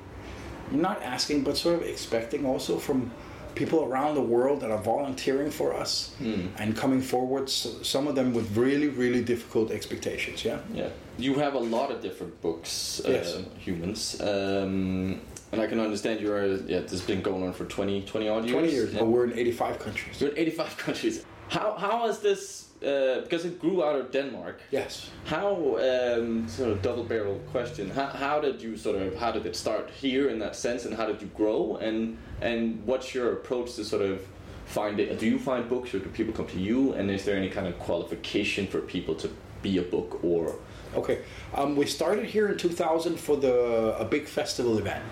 [0.73, 3.12] not asking, but sort of expecting also from
[3.57, 6.14] people around the world that are volunteering for us
[6.59, 7.49] and coming forward.
[7.51, 10.45] Some of them with really really difficult expectations.
[10.45, 10.59] Yeah.
[10.73, 15.21] Yeah, you have a lot of different books, uh, humans, um,
[15.53, 16.47] and I can understand you are.
[16.47, 18.53] Yeah, this has been going on for 20, 20 odd years.
[18.53, 19.01] 20 years, Yeah.
[19.01, 20.21] but we're in 85 countries.
[20.21, 21.25] You're in eighty-five countries.
[21.49, 22.66] How how has this?
[22.85, 24.61] Uh, because it grew out of Denmark.
[24.71, 25.09] Yes.
[25.25, 27.89] How um, sort of double barrel question?
[27.89, 30.95] How, how did you sort of how did it start here in that sense, and
[30.95, 31.77] how did you grow?
[31.77, 34.21] And and what's your approach to sort of
[34.67, 35.19] find it?
[35.19, 36.93] Do you find books, or do people come to you?
[36.93, 39.31] And is there any kind of qualification for people to
[39.62, 40.57] be a book or?
[40.95, 41.21] Okay.
[41.55, 45.03] Um, we started here in 2000 for the a big festival event,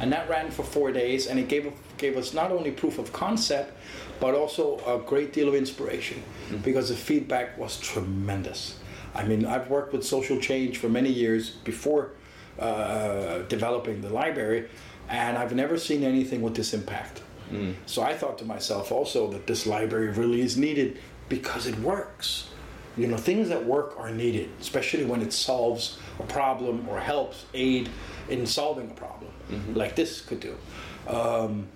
[0.00, 3.12] and that ran for four days, and it gave gave us not only proof of
[3.12, 3.72] concept,
[4.20, 6.22] but also a great deal of inspiration,
[6.62, 8.78] because the feedback was tremendous.
[9.14, 12.10] I mean, I've worked with social change for many years before
[12.58, 14.68] uh, developing the library,
[15.08, 17.22] and I've never seen anything with this impact.
[17.86, 20.98] So I thought to myself also that this library really is needed
[21.28, 22.48] because it works.
[22.96, 27.44] You know, things that work are needed, especially when it solves a problem or helps
[27.52, 27.88] aid
[28.28, 29.30] in solving a problem,
[29.74, 30.56] like this could do.
[31.06, 31.68] Um,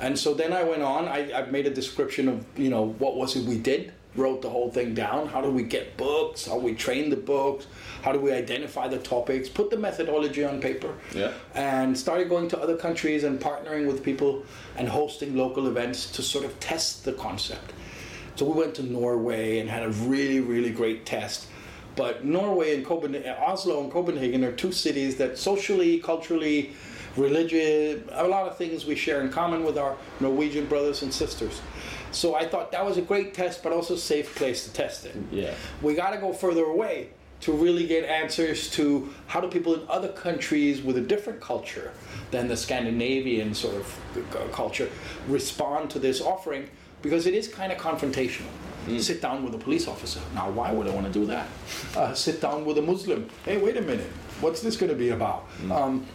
[0.00, 1.08] and so then I went on.
[1.08, 4.50] I, I made a description of you know what was it we did, wrote the
[4.50, 5.28] whole thing down.
[5.28, 6.46] How do we get books?
[6.46, 7.66] How we train the books?
[8.02, 9.48] How do we identify the topics?
[9.48, 10.94] Put the methodology on paper.
[11.14, 11.32] Yeah.
[11.54, 14.44] And started going to other countries and partnering with people
[14.76, 17.72] and hosting local events to sort of test the concept.
[18.36, 21.46] So we went to Norway and had a really, really great test.
[21.96, 26.74] But Norway and Copenhagen, Oslo and Copenhagen are two cities that socially, culturally,
[27.16, 31.60] religious, a lot of things we share in common with our Norwegian brothers and sisters.
[32.12, 35.04] So I thought that was a great test, but also a safe place to test
[35.06, 35.16] it.
[35.30, 35.54] Yeah.
[35.82, 39.82] We got to go further away to really get answers to how do people in
[39.88, 41.92] other countries with a different culture
[42.30, 44.88] than the Scandinavian sort of culture
[45.28, 46.68] respond to this offering
[47.02, 48.48] because it is kind of confrontational.
[48.98, 50.20] Sit down with a police officer.
[50.32, 51.48] Now, why would I want to do that?
[51.96, 53.26] Uh, sit down with a Muslim.
[53.46, 54.10] Hey, wait a minute.
[54.42, 55.48] What's this going to be about?
[55.72, 56.06] Um,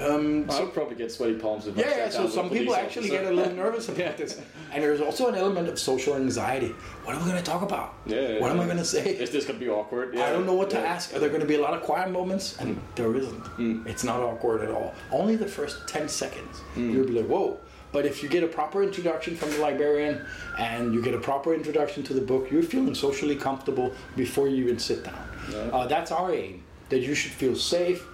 [0.00, 2.08] um, I would probably get sweaty palms if yeah, yeah.
[2.08, 3.22] So some people actually officer.
[3.22, 4.40] get a little nervous about this,
[4.72, 6.74] and there's also an element of social anxiety.
[7.04, 7.94] What am I going to talk about?
[8.06, 8.62] Yeah, yeah, what am yeah.
[8.62, 9.10] I going to say?
[9.10, 10.16] Is this gonna be awkward?
[10.16, 11.14] I don't know what to ask.
[11.14, 12.58] Are there going to be a lot of quiet moments?
[12.58, 13.86] And there isn't.
[13.86, 14.94] It's not awkward at all.
[15.10, 16.60] Only the first 10 seconds.
[16.76, 17.58] You'll be like, whoa.
[17.90, 20.24] But if you get a proper introduction from the librarian
[20.58, 24.64] and you get a proper introduction to the book, you're feeling socially comfortable before you
[24.64, 25.28] even sit down.
[25.72, 26.62] Uh, that's our aim.
[26.90, 28.06] That you should feel safe,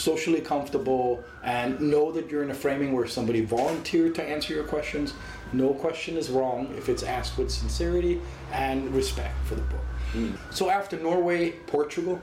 [0.00, 4.64] socially comfortable, and know that you're in a framing where somebody volunteered to answer your
[4.64, 5.14] questions.
[5.52, 8.20] No question is wrong if it's asked with sincerity
[8.52, 9.84] and respect for the book.
[10.12, 10.30] Hmm.
[10.50, 12.20] So after Norway, Portugal,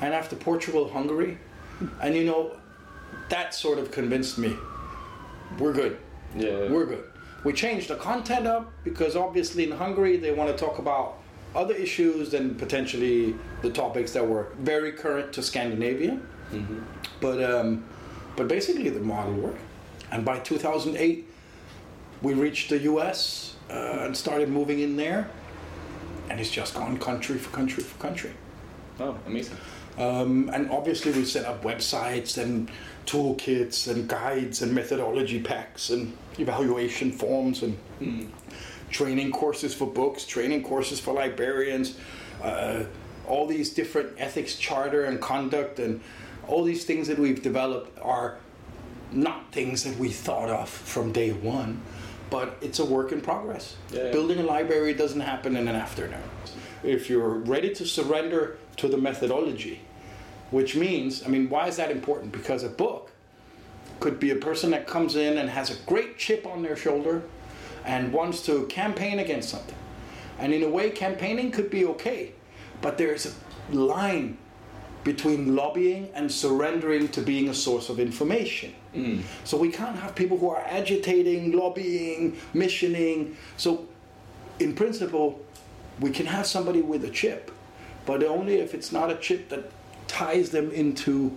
[0.00, 1.38] and after Portugal, Hungary,
[2.00, 2.56] and you know,
[3.28, 4.56] that sort of convinced me.
[5.58, 5.98] We're good.
[6.36, 6.70] Yeah.
[6.70, 7.04] We're good.
[7.44, 11.18] We changed the content up because obviously in Hungary they want to talk about
[11.54, 16.20] other issues than potentially the topics that were very current to Scandinavia.
[17.20, 17.84] But um,
[18.36, 19.60] but basically the model worked.
[20.12, 21.26] And by 2008,
[22.22, 23.56] we reached the U.S.
[23.68, 25.28] Uh, and started moving in there,
[26.30, 28.30] and it's just gone country for country for country.
[29.00, 29.56] Oh, amazing.
[29.98, 32.70] Um, and obviously, we set up websites and
[33.06, 37.78] toolkits and guides and methodology packs and evaluation forms and
[38.90, 41.96] training courses for books, training courses for librarians,
[42.42, 42.84] uh,
[43.26, 46.00] all these different ethics charter and conduct and
[46.48, 48.38] all these things that we've developed are
[49.12, 51.80] not things that we thought of from day one,
[52.30, 53.76] but it's a work in progress.
[53.90, 54.12] Yeah, yeah.
[54.12, 56.22] Building a library doesn't happen in an afternoon.
[56.82, 59.80] If you're ready to surrender to the methodology,
[60.50, 62.32] which means, I mean, why is that important?
[62.32, 63.10] Because a book
[64.00, 67.22] could be a person that comes in and has a great chip on their shoulder
[67.84, 69.76] and wants to campaign against something.
[70.38, 72.32] And in a way, campaigning could be okay,
[72.82, 74.36] but there's a line
[75.06, 78.74] between lobbying and surrendering to being a source of information.
[79.44, 83.36] So we can't have people who are agitating, lobbying, missioning.
[83.56, 83.86] So,
[84.58, 85.38] in principle,
[86.00, 87.52] we can have somebody with a chip,
[88.04, 89.70] but only if it's not a chip that
[90.08, 91.30] ties them into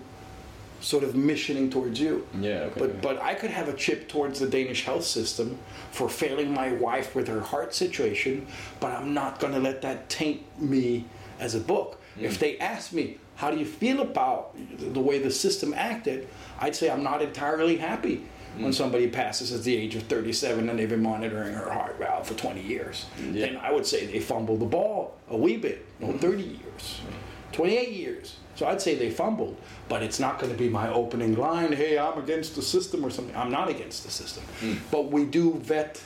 [0.81, 2.25] sort of missioning towards you.
[2.39, 2.99] Yeah, okay, But okay.
[3.03, 5.59] but I could have a chip towards the Danish health system
[5.91, 8.47] for failing my wife with her heart situation,
[8.79, 11.05] but I'm not going to let that taint me
[11.39, 12.01] as a book.
[12.15, 12.25] Hmm.
[12.25, 16.27] If they ask me, how do you feel about the way the system acted?
[16.59, 18.25] I'd say I'm not entirely happy
[18.55, 18.71] when hmm.
[18.71, 22.33] somebody passes at the age of 37 and they've been monitoring her heart valve for
[22.33, 23.05] 20 years.
[23.17, 25.85] Then I would say they fumbled the ball a wee bit.
[26.01, 26.17] No, hmm.
[26.17, 26.99] 30 years,
[27.53, 28.35] 28 years.
[28.55, 29.55] So I'd say they fumbled,
[29.87, 31.71] but it's not going to be my opening line.
[31.71, 33.33] Hey, I'm against the system or something.
[33.37, 34.73] I'm not against the system, hmm.
[34.91, 36.03] but we do vet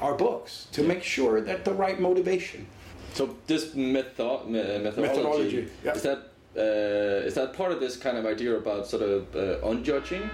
[0.00, 2.66] our books to make sure that the right motivation.
[3.12, 5.92] So this method, methodology, uh, Methodology, yeah.
[5.92, 9.66] is that uh, is that part of this kind of idea about sort of uh,
[9.66, 10.28] unjudging?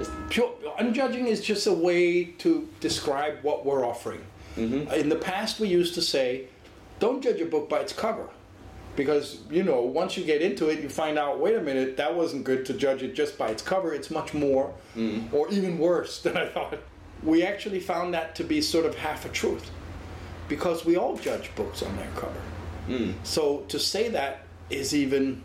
[0.00, 4.20] Is- Pure, unjudging is just a way to describe what we're offering.
[4.56, 6.46] In the past, we used to say,
[6.98, 8.28] don't judge a book by its cover.
[8.96, 12.12] Because, you know, once you get into it, you find out, wait a minute, that
[12.16, 13.94] wasn't good to judge it just by its cover.
[13.94, 14.74] It's much more,
[15.32, 16.78] or even worse than I thought.
[17.22, 19.70] We actually found that to be sort of half a truth.
[20.48, 22.40] Because we all judge books on their cover.
[23.22, 25.42] So to say that is even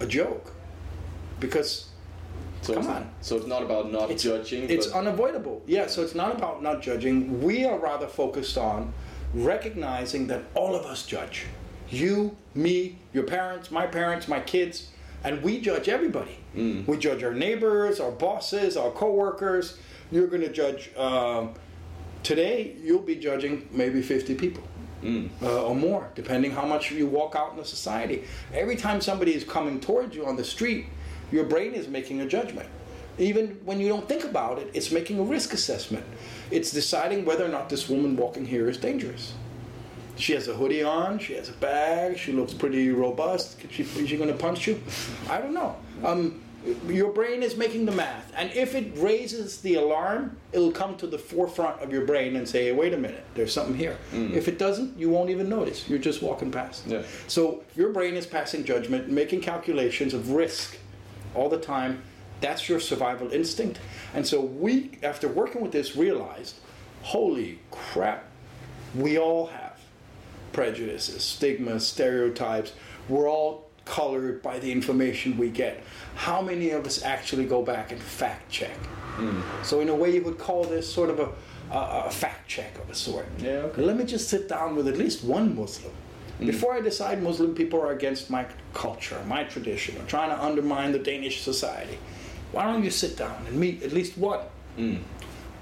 [0.00, 0.52] a joke.
[1.40, 1.88] Because
[2.62, 3.10] So Come on.
[3.20, 4.68] So it's not about not it's, judging.
[4.68, 5.62] It's unavoidable.
[5.66, 7.42] Yeah, so it's not about not judging.
[7.42, 8.92] We are rather focused on
[9.34, 11.46] recognizing that all of us judge.
[11.88, 14.88] You, me, your parents, my parents, my kids,
[15.22, 16.38] and we judge everybody.
[16.86, 19.78] We judge our neighbors, our bosses, our coworkers.
[20.10, 20.90] You're going to judge.
[20.96, 21.54] Um,
[22.22, 24.64] today, you'll be judging maybe 50 people.
[25.42, 28.24] Uh, or more, depending how much you walk out in the society.
[28.52, 30.86] Every time somebody is coming towards you on the street,
[31.30, 32.68] your brain is making a judgment.
[33.18, 36.04] Even when you don't think about it, it's making a risk assessment.
[36.50, 39.32] It's deciding whether or not this woman walking here is dangerous.
[40.16, 43.62] She has a hoodie on, she has a bag, she looks pretty robust.
[43.64, 44.82] Is she, is she going to punch you?
[45.28, 45.76] I don't know.
[46.02, 46.42] Um,
[46.88, 51.06] your brain is making the math, and if it raises the alarm, it'll come to
[51.06, 54.32] the forefront of your brain and say, hey, "Wait a minute, there's something here." Mm.
[54.32, 55.88] If it doesn't, you won't even notice.
[55.88, 56.86] You're just walking past.
[56.86, 57.02] Yeah.
[57.28, 60.78] So your brain is passing judgment, making calculations of risk
[61.34, 62.02] all the time.
[62.40, 63.78] That's your survival instinct.
[64.14, 66.56] And so we, after working with this, realized,
[67.02, 68.24] holy crap,
[68.94, 69.78] we all have
[70.52, 72.72] prejudices, stigmas, stereotypes.
[73.08, 75.82] We're all colored by the information we get.
[76.16, 78.76] How many of us actually go back and fact check?
[79.16, 79.40] Hmm.
[79.62, 81.30] So in a way, you would call this sort of a,
[81.74, 83.26] a, a fact check of a sort.
[83.38, 83.82] Yeah, okay.
[83.82, 85.92] Let me just sit down with at least one Muslim.
[86.38, 86.46] Hmm.
[86.46, 88.44] Before I decide Muslim people are against my
[88.74, 91.98] culture, my tradition, or trying to undermine the Danish society,
[92.52, 94.40] why don't you sit down and meet at least one
[94.76, 94.96] hmm.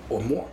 [0.08, 0.48] or more?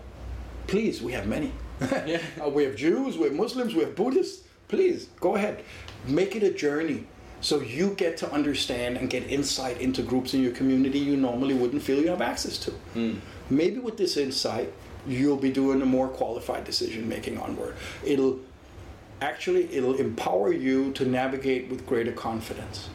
[0.68, 1.52] Please, we have many.
[1.82, 4.44] Uh, we have Jews, we have Muslims, we have Buddhists.
[4.68, 5.64] Please, go ahead.
[6.06, 7.08] Make it a journey
[7.42, 11.56] so you get to understand and get insight into groups in your community you normally
[11.56, 12.72] wouldn't feel you have access to.
[12.72, 13.16] Hmm.
[13.50, 14.72] Maybe with this insight,
[15.08, 17.76] you'll be doing a more qualified decision making onward.
[18.06, 18.40] It'll
[19.22, 22.90] actually it'll empower you to navigate with greater confidence.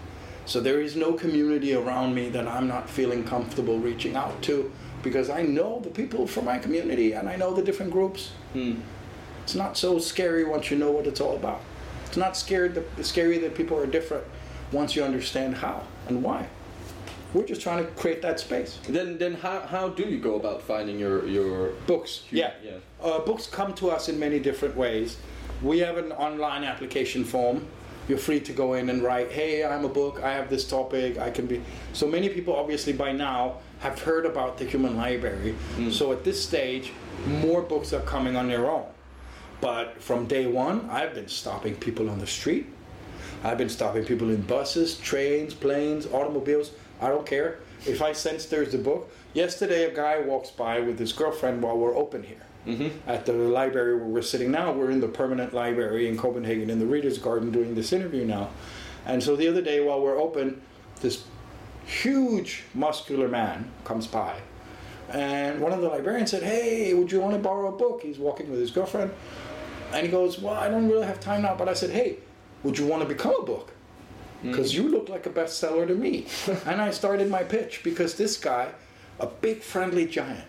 [0.44, 4.72] So there is no community around me that I'm not feeling comfortable reaching out to
[5.02, 8.30] because I know the people from my community and I know the different groups.
[8.52, 8.76] Hmm.
[9.42, 11.62] It's not so scary once you know what it's all about.
[12.06, 14.24] It's not scared that, scary that people are different
[14.72, 16.46] once you understand how and why.
[17.34, 18.78] We're just trying to create that space.
[18.88, 22.52] Then, then how, how do you go about finding your your Books, yeah.
[22.64, 22.78] yeah.
[23.02, 25.18] Uh, books come to us in many different ways.
[25.62, 27.66] We have an online application form.
[28.08, 31.18] You're free to go in and write, hey, I'm a book, I have this topic,
[31.18, 31.60] I can be.
[31.92, 35.56] So many people, obviously, by now have heard about the Human Library.
[35.90, 36.92] So at this stage,
[37.26, 38.86] more books are coming on their own.
[39.60, 42.66] But from day one, I've been stopping people on the street.
[43.44, 46.72] I've been stopping people in buses, trains, planes, automobiles.
[47.00, 47.58] I don't care.
[47.86, 49.10] If I sense there's a book.
[49.34, 52.46] Yesterday, a guy walks by with his girlfriend while we're open here.
[52.66, 53.08] Mm-hmm.
[53.08, 56.78] At the library where we're sitting now, we're in the permanent library in Copenhagen in
[56.78, 58.50] the Reader's Garden doing this interview now.
[59.04, 60.62] And so the other day while we're open,
[61.00, 61.24] this
[61.86, 64.40] huge muscular man comes by.
[65.10, 68.02] And one of the librarians said, Hey, would you want to borrow a book?
[68.02, 69.12] He's walking with his girlfriend.
[69.92, 71.54] And he goes, Well, I don't really have time now.
[71.54, 72.18] But I said, Hey,
[72.66, 73.70] would you want to become a book?
[74.42, 74.50] Mm.
[74.50, 76.26] Because you look like a bestseller to me.
[76.66, 78.72] and I started my pitch because this guy,
[79.20, 80.44] a big friendly giant,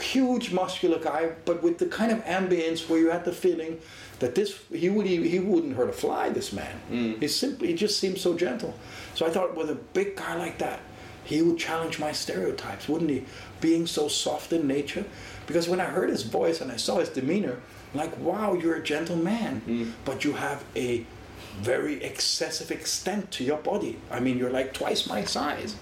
[0.00, 3.78] huge muscular guy, but with the kind of ambience where you had the feeling
[4.20, 6.30] that this he would he wouldn't hurt a fly.
[6.30, 7.20] This man, mm.
[7.20, 8.74] he simply he just seemed so gentle.
[9.14, 10.80] So I thought, with a big guy like that,
[11.24, 13.24] he would challenge my stereotypes, wouldn't he?
[13.60, 15.04] Being so soft in nature,
[15.46, 17.60] because when I heard his voice and I saw his demeanor,
[17.94, 19.92] like, wow, you're a gentle man, mm.
[20.04, 21.06] but you have a
[21.60, 23.98] very excessive extent to your body.
[24.10, 25.76] I mean, you're like twice my size.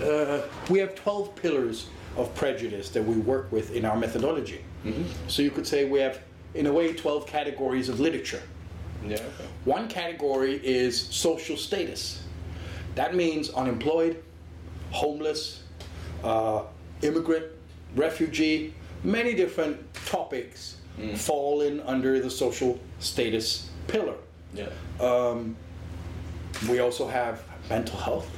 [0.00, 4.64] Uh, we have 12 pillars of prejudice that we work with in our methodology.
[5.28, 6.20] So you could say we have,
[6.54, 8.42] in a way, 12 categories of literature.
[9.06, 9.14] Yeah.
[9.14, 9.48] Okay.
[9.64, 12.22] One category is social status.
[12.94, 14.22] That means unemployed,
[14.90, 15.62] homeless,
[16.22, 16.62] uh,
[17.02, 17.46] immigrant,
[17.96, 20.76] refugee, many different topics
[21.16, 24.14] fall in under the social status pillar.
[24.54, 24.68] Yeah.
[25.00, 25.56] Um,
[26.68, 28.30] we also have mental health,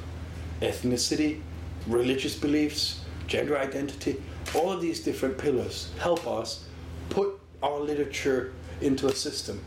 [0.61, 1.41] ethnicity,
[1.87, 4.21] religious beliefs, gender identity.
[4.55, 6.65] All of these different pillars help us
[7.09, 9.61] put our literature into a system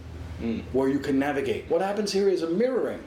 [0.73, 1.69] where you can navigate.
[1.69, 3.03] What happens here is a mirroring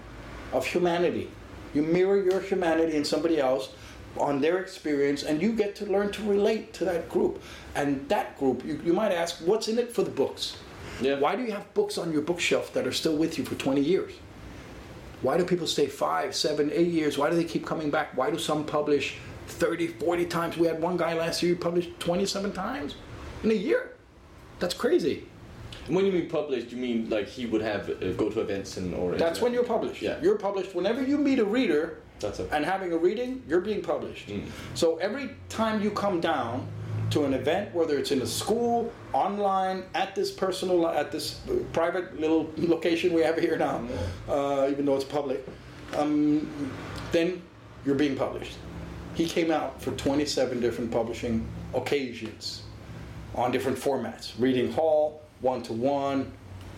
[0.52, 1.30] of humanity.
[1.74, 3.70] You mirror your humanity in somebody else
[4.20, 7.42] on their experience, and you get to learn to relate to that group.
[7.74, 10.58] And that group, you, you might ask, what's in it for the books?
[11.02, 11.20] Yeah.
[11.20, 13.82] Why do you have books on your bookshelf that are still with you for 20
[13.82, 14.14] years?
[15.22, 17.18] Why do people stay five, seven, eight years?
[17.18, 18.16] Why do they keep coming back?
[18.18, 19.16] Why do some publish
[19.48, 20.58] 30, 40 times?
[20.58, 22.96] We had one guy last year who published 27 times
[23.44, 23.94] in a year.
[24.60, 25.28] That's crazy.
[25.88, 28.94] When you mean published, you mean like he would have uh, go to events and
[28.94, 30.02] or That's when you're published.
[30.02, 30.20] Yeah.
[30.22, 32.50] You're published whenever you meet a reader That's it.
[32.54, 34.30] and having a reading, you're being published.
[34.76, 36.68] So every time you come down
[37.12, 41.42] to an event, whether it's in a school, online, at this personal, at this
[41.72, 43.86] private little location we have here now,
[44.30, 45.46] uh, even though it's public,
[45.96, 46.50] um,
[47.12, 47.42] then
[47.86, 48.58] you're being published.
[49.16, 52.64] He came out for 27 different publishing occasions
[53.36, 56.32] on different formats, reading hall, one to one,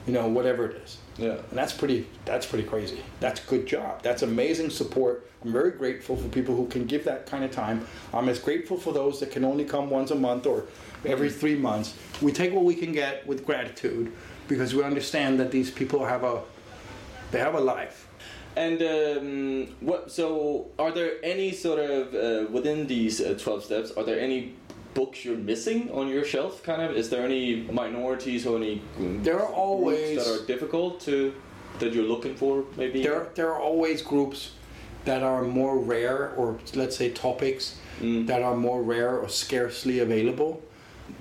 [0.06, 0.98] you know, whatever it is.
[1.18, 1.38] Yeah.
[1.50, 3.02] And that's pretty that's pretty crazy.
[3.20, 4.02] That's good job.
[4.04, 5.30] That's amazing support.
[5.44, 7.86] I'm very grateful for people who can give that kind of time.
[8.14, 10.66] I'm as grateful for those that can only come once a month or
[11.06, 11.96] every 3 months.
[12.22, 14.12] We take what we can get with gratitude
[14.48, 16.42] because we understand that these people have a
[17.32, 18.08] they have a life.
[18.56, 20.12] And um, what?
[20.12, 23.92] So, are there any sort of uh, within these uh, twelve steps?
[23.92, 24.56] Are there any
[24.96, 26.64] books you're missing on your shelf?
[26.64, 26.98] Kind of.
[26.98, 28.82] Is there any minorities or any?
[28.98, 31.34] There are groups always- that are difficult to
[31.80, 32.64] that you're looking for.
[32.78, 33.04] Maybe.
[33.04, 34.52] There, there are always groups
[35.04, 40.62] that are more rare, or let's say topics that are more rare or scarcely available.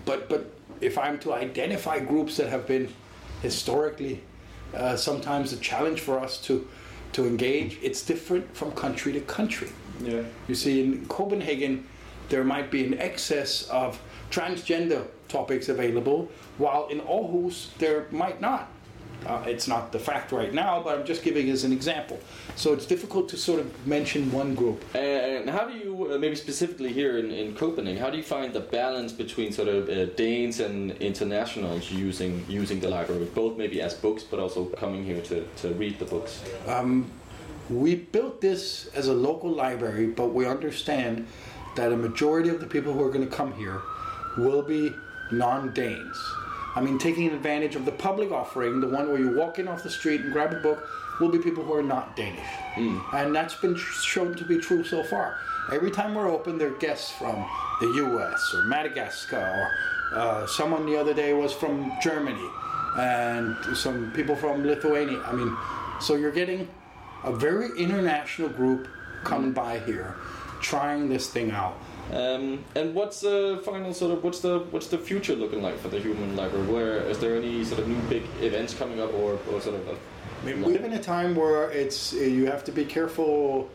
[0.04, 2.88] But, but if I'm to identify groups that have been
[3.42, 4.22] historically
[4.74, 6.66] uh, sometimes a challenge for us to,
[7.12, 9.70] to engage, it's different from country to country.
[10.00, 10.22] Yeah.
[10.48, 11.86] You see, in Copenhagen,
[12.28, 14.00] there might be an excess of
[14.30, 18.70] transgender topics available, while in Aarhus, there might not.
[19.26, 22.20] Uh, it's not the fact right now, but I'm just giving as an example.
[22.56, 24.84] So it's difficult to sort of mention one group.
[24.94, 28.52] And how do you, uh, maybe specifically here in, in Copenhagen, how do you find
[28.52, 33.80] the balance between sort of uh, Danes and internationals using using the library, both maybe
[33.80, 36.42] as books, but also coming here to, to read the books?
[37.70, 41.26] We built this as a local library, but we understand
[41.76, 43.82] that a majority of the people who are going to come here
[44.36, 44.94] will be
[45.30, 46.16] non Danes.
[46.76, 49.82] I mean, taking advantage of the public offering, the one where you walk in off
[49.82, 50.88] the street and grab a book,
[51.20, 52.44] will be people who are not Danish.
[53.12, 55.38] And that's been shown to be true so far.
[55.72, 57.46] Every time we're open, there are guests from
[57.80, 59.70] the US or Madagascar,
[60.12, 62.48] or uh, someone the other day was from Germany,
[62.96, 65.22] and some people from Lithuania.
[65.22, 65.56] I mean,
[66.00, 66.68] so you're getting
[67.22, 68.88] a very international group
[69.22, 70.16] coming by here,
[70.64, 71.78] trying this thing out.
[72.12, 75.88] Um, and what's the final sort of what's the what's the future looking like for
[75.88, 76.66] the human library?
[76.66, 79.88] Where is there any sort of new big events coming up, or, or sort of
[79.88, 83.70] a, I mean, we live in a time where it's you have to be careful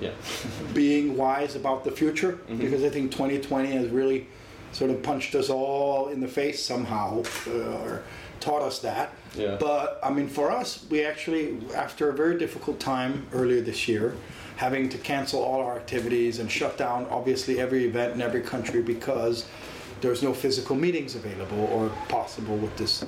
[0.00, 0.10] yeah
[0.74, 4.26] being wise about the future because I think 2020 has really
[4.72, 8.02] sort of punched us all in the face somehow uh, or
[8.40, 9.12] taught us that.
[9.34, 9.56] Yeah.
[9.58, 14.16] But I mean, for us, we actually, after a very difficult time earlier this year,
[14.56, 18.82] having to cancel all our activities and shut down obviously every event in every country
[18.82, 19.46] because
[20.00, 23.04] there's no physical meetings available or possible with this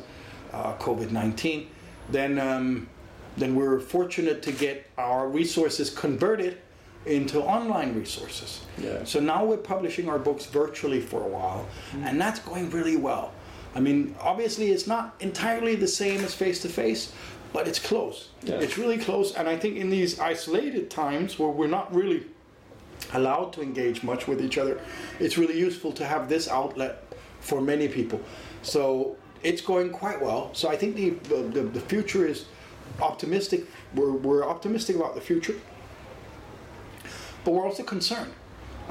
[0.52, 1.68] uh, COVID 19,
[2.10, 2.88] then um,
[3.36, 6.58] then we're fortunate to get our resources converted
[7.04, 8.62] into online resources.
[8.78, 9.04] Yeah.
[9.04, 11.66] So now we're publishing our books virtually for a while,
[12.02, 13.32] and that's going really well.
[13.74, 17.12] I mean, obviously, it's not entirely the same as face to face,
[17.56, 18.28] but it's close.
[18.42, 18.56] Yeah.
[18.56, 22.26] It's really close, and I think in these isolated times where we're not really
[23.14, 24.78] allowed to engage much with each other,
[25.20, 27.02] it's really useful to have this outlet
[27.40, 28.20] for many people.
[28.60, 30.50] So it's going quite well.
[30.52, 31.08] So I think the
[31.56, 32.44] the, the future is
[33.00, 33.64] optimistic.
[33.94, 35.56] We're, we're optimistic about the future,
[37.42, 38.34] but we're also concerned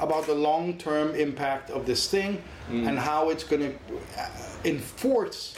[0.00, 2.88] about the long-term impact of this thing mm.
[2.88, 3.72] and how it's going to
[4.18, 4.28] uh,
[4.64, 5.54] enforce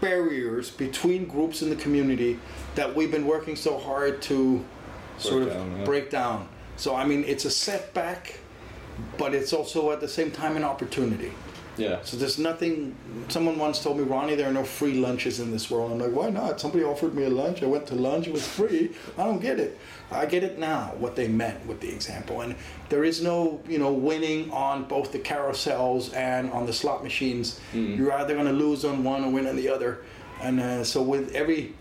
[0.00, 2.38] barriers between groups in the community
[2.74, 4.64] that we've been working so hard to
[5.18, 5.84] sort of down, yeah.
[5.84, 6.48] break down.
[6.76, 8.38] So I mean, it's a setback,
[9.16, 11.32] but it's also at the same time an opportunity.
[11.78, 12.00] Yeah.
[12.02, 12.94] So there's nothing.
[13.28, 15.92] Someone once told me, Ronni, there are no free lunches in this world.
[15.92, 16.60] I'm like, why not?
[16.60, 17.62] Somebody offered me a lunch.
[17.62, 18.26] I went to lunch.
[18.26, 18.90] It was free.
[19.16, 19.78] I don't get it.
[20.10, 20.92] I get it now.
[20.98, 22.54] What they meant with the example, and
[22.88, 27.60] there is no, you know, winning on both the carousels and on the slot machines.
[27.72, 30.00] You're either going to lose on one or win on the other.
[30.40, 31.74] And uh, so with every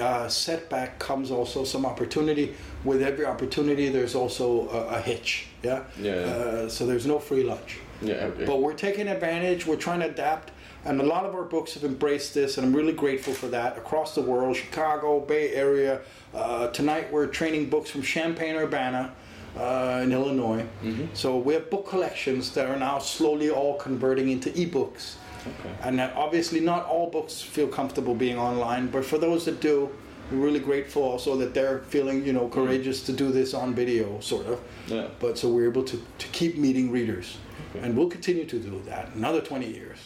[0.00, 2.54] uh, setback comes also some opportunity.
[2.84, 5.46] With every opportunity, there's also a, a hitch.
[5.62, 5.84] Yeah.
[6.00, 6.12] Yeah.
[6.12, 7.78] Uh, so there's no free lunch.
[8.02, 8.44] Yeah, okay.
[8.44, 9.66] But we're taking advantage.
[9.66, 10.52] We're trying to adapt,
[10.84, 13.76] and a lot of our books have embraced this, and I'm really grateful for that.
[13.78, 16.00] Across the world, Chicago, Bay Area.
[16.34, 19.12] Uh, tonight, we're training books from Champaign Urbana.
[19.56, 20.66] Uh, in Illinois,
[21.14, 25.14] so we have book collections that are now slowly all converting into ebooks.
[25.46, 25.74] Okay.
[25.82, 29.88] And that obviously, not all books feel comfortable being online, but for those that do,
[30.30, 34.20] we're really grateful also that they're feeling, you know, courageous to do this on video,
[34.20, 34.60] sort of.
[34.88, 35.08] Yeah.
[35.20, 37.38] But so we're able to, to keep meeting readers,
[37.80, 39.98] and we'll continue to do that another 20 years.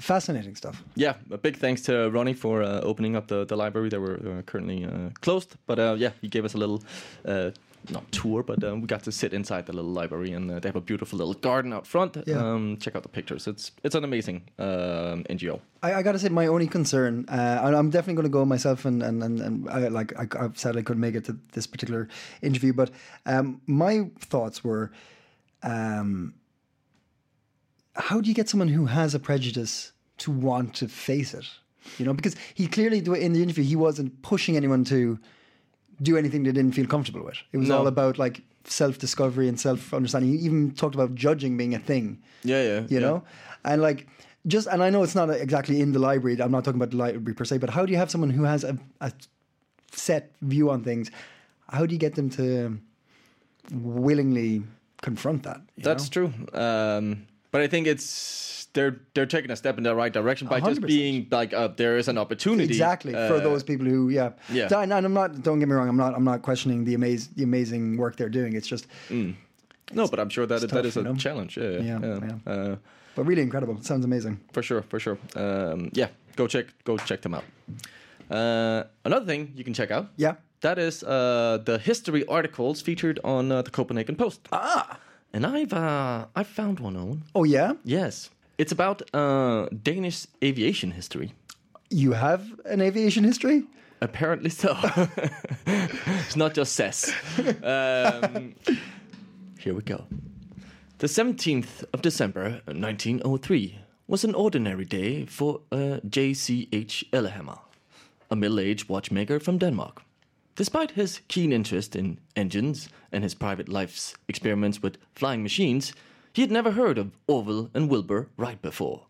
[0.00, 0.84] Fascinating stuff.
[0.96, 4.16] yeah, a big thanks to Ronni for uh, opening up the, the library that were
[4.16, 5.56] uh, currently uh, closed.
[5.66, 6.82] But uh, yeah, he gave us a little,
[7.24, 7.50] uh,
[7.90, 10.68] not tour, but um, we got to sit inside the little library, and uh, they
[10.68, 12.16] have a beautiful little garden out front.
[12.26, 12.36] Yeah.
[12.36, 13.46] Um, check out the pictures.
[13.46, 15.60] It's it's an amazing um, NGO.
[15.82, 18.44] I, I got to say, my only concern, uh, and I'm definitely going to go
[18.44, 21.38] myself, and and and, and I, like I, I've said, I couldn't make it to
[21.52, 22.08] this particular
[22.42, 22.90] interview, but
[23.26, 24.92] um, my thoughts were,
[25.62, 26.34] um,
[27.94, 31.46] how do you get someone who has a prejudice to want to face it?
[31.98, 35.18] You know, because he clearly in the interview he wasn't pushing anyone to
[36.02, 37.38] do anything they didn't feel comfortable with.
[37.52, 37.78] It was No.
[37.78, 40.30] all about like self discovery and self understanding.
[40.32, 42.86] He even talked about judging being a thing Yeah, yeah.
[42.88, 43.22] you know
[43.64, 44.06] and like
[44.46, 46.96] just and i know it's not exactly in the library i'm not talking about the
[46.96, 49.10] library per se but how do you have someone who has a, a
[49.90, 51.10] set view on things
[51.70, 52.78] how do you get them to
[53.72, 54.62] willingly
[55.02, 56.30] confront that That's know?
[56.30, 56.32] true.
[56.54, 60.60] Um, but I think it's they're they're taking a step in the right direction by
[60.60, 60.86] just 100%.
[60.86, 64.68] being like uh, there is an opportunity exactly for uh, those people who yeah yeah.
[64.82, 67.44] and i'm not don't get me wrong i'm not i'm not questioning the amazing the
[67.44, 68.86] amazing work they're doing it's just
[69.94, 71.14] No, but I'm sure that it's that is a know?
[71.16, 71.56] challenge.
[71.56, 72.76] Yeah, Yeah, Uh,
[73.14, 75.16] but really incredible it sounds amazing for sure, for sure.
[75.34, 77.44] Um, yeah, go check go check them out.
[78.30, 80.06] Uh, another thing you can check out.
[80.16, 84.40] yeah That is uh, the history articles featured on uh, the Copenhagen Post.
[84.52, 84.98] ah
[85.32, 87.22] And I've uh, I found one on.
[87.34, 91.32] oh yeah Yes, it's about uh, Danish aviation history.
[91.90, 93.62] you have an aviation history
[94.00, 94.76] Apparently so.
[95.66, 97.12] it's not just says.
[97.62, 98.54] Um,
[99.58, 100.04] here we go.
[100.98, 107.04] The 17th of December, 1903, was an ordinary day for uh, J.C.H.
[107.12, 107.58] Ellehammer,
[108.30, 110.02] a middle aged watchmaker from Denmark.
[110.58, 115.92] Despite his keen interest in engines and his private life's experiments with flying machines,
[116.32, 119.06] he had never heard of Orville and Wilbur Wright before.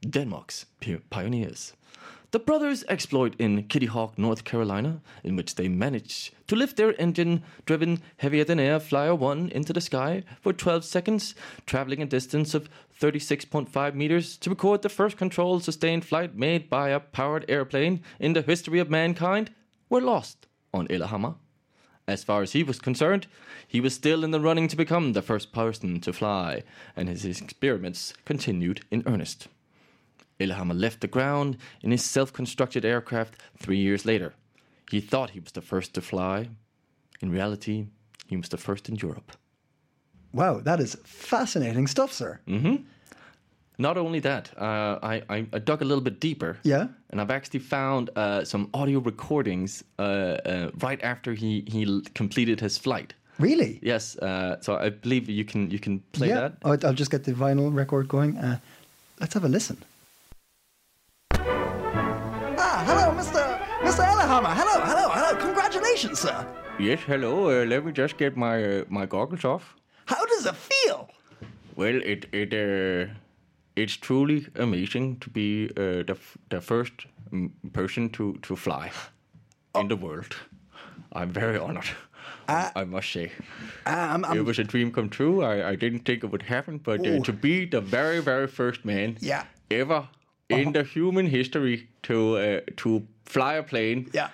[0.00, 0.66] Denmark's
[1.08, 1.74] pioneers.
[2.32, 7.00] The brothers exploit in Kitty Hawk, North Carolina, in which they managed to lift their
[7.00, 12.06] engine driven heavier than air Flyer 1 into the sky for 12 seconds, traveling a
[12.06, 12.68] distance of
[13.00, 18.32] 36.5 meters to record the first controlled sustained flight made by a powered airplane in
[18.32, 19.52] the history of mankind,
[19.90, 21.34] were lost on Ellehammer.
[22.08, 23.26] As far as he was concerned,
[23.68, 26.62] he was still in the running to become the first person to fly,
[26.96, 29.48] and his experiments continued in earnest.
[30.40, 34.32] Ellehammer left the ground in his self constructed aircraft three years later.
[34.90, 36.48] He thought he was the first to fly.
[37.20, 37.86] In reality,
[38.26, 39.32] he was the first in Europe.
[40.32, 42.76] wow that is fascinating stuff sir mm-hmm.
[43.80, 46.58] Not only that, uh, I, I, I dug a little bit deeper.
[46.64, 46.88] Yeah?
[47.08, 52.60] And I've actually found uh, some audio recordings uh, uh, right after he, he completed
[52.60, 53.14] his flight.
[53.38, 56.52] really Yes, uh, so I believe you can you can play yeah that.
[56.62, 58.58] I'll, I'll just get the vinyl record going uh,
[59.20, 59.76] let's have a listen
[62.66, 63.42] ah hello mr
[63.86, 66.36] mr Ellehammer hello hello hello congratulations sir
[66.88, 67.32] Yes, hello.
[67.50, 69.64] Uh, let me just get my uh, my goggles off.
[70.12, 70.98] how does it feel
[71.76, 73.08] Well, it it uh,
[73.82, 76.92] it's truly amazing to be uh, the f- the first
[77.32, 78.90] mm, person to to fly
[79.74, 80.36] in the world.
[81.12, 81.90] I'm very honored.
[82.76, 83.30] I must say,
[83.86, 85.42] Ah, I'm, it I'm, was a dream come true.
[85.42, 88.84] I, I didn't think it would happen, but uh, to be the very very first
[88.84, 89.44] man Yeah.
[89.70, 90.08] ever
[90.48, 94.28] in the human history to uh, to fly a plane yeah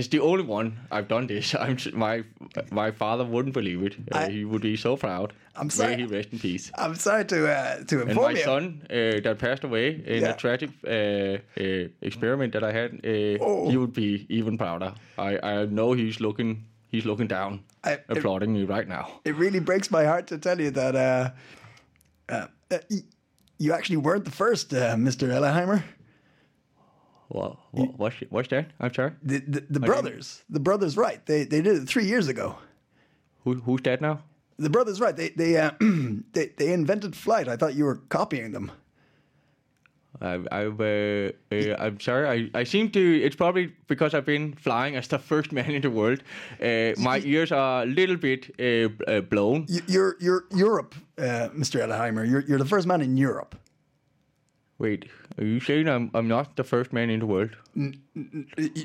[0.00, 1.54] is the only one I've done this.
[1.64, 2.24] I'm my
[2.70, 3.94] my father wouldn't believe it.
[4.12, 5.32] Uh, I- he would be so proud.
[5.56, 5.96] I'm sorry.
[5.96, 6.70] May he rest in peace.
[6.84, 10.30] I'm sorry to uh, to And my you son uh, that passed away in Yeah.
[10.30, 13.70] a tragic uh, uh, experiment that I had, uh, Oh.
[13.70, 14.92] he would be even prouder.
[15.18, 19.04] I, I know he's looking he's looking down, I- applauding me right now.
[19.24, 21.30] it really breaks my heart to tell you that uh,
[22.28, 22.46] uh,
[23.58, 25.28] You actually weren't the first, uh, Mr.
[25.28, 25.82] Ellehammer.
[27.30, 28.66] Well, wha- what's, what's that?
[28.80, 29.12] I'm sorry.
[29.22, 31.24] The, the, the brothers, the brothers, right?
[31.26, 32.56] They they did it three years ago.
[33.44, 34.20] Who, who's that now?
[34.58, 35.16] The brothers, right?
[35.16, 35.70] They they uh,
[36.32, 37.48] they they invented flight.
[37.48, 38.70] I thought you were copying them.
[40.20, 42.50] I, I, uh, uh, I'm sorry.
[42.54, 43.00] I, I seem to.
[43.22, 46.22] It's probably because I've been flying as the first man in the world.
[46.60, 49.66] Uh, my ears are a little bit uh, uh, blown.
[49.68, 51.80] You- You're you're Europe, uh, Mr.
[51.80, 52.28] Ellehammer.
[52.28, 53.54] You're you're the first man in Europe.
[54.80, 55.04] Wait,
[55.38, 57.50] are you saying I'm I'm not the first man in the world?
[57.76, 57.92] Y-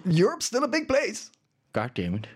[0.06, 1.32] Europe's still a big place.
[1.72, 2.28] God damn it!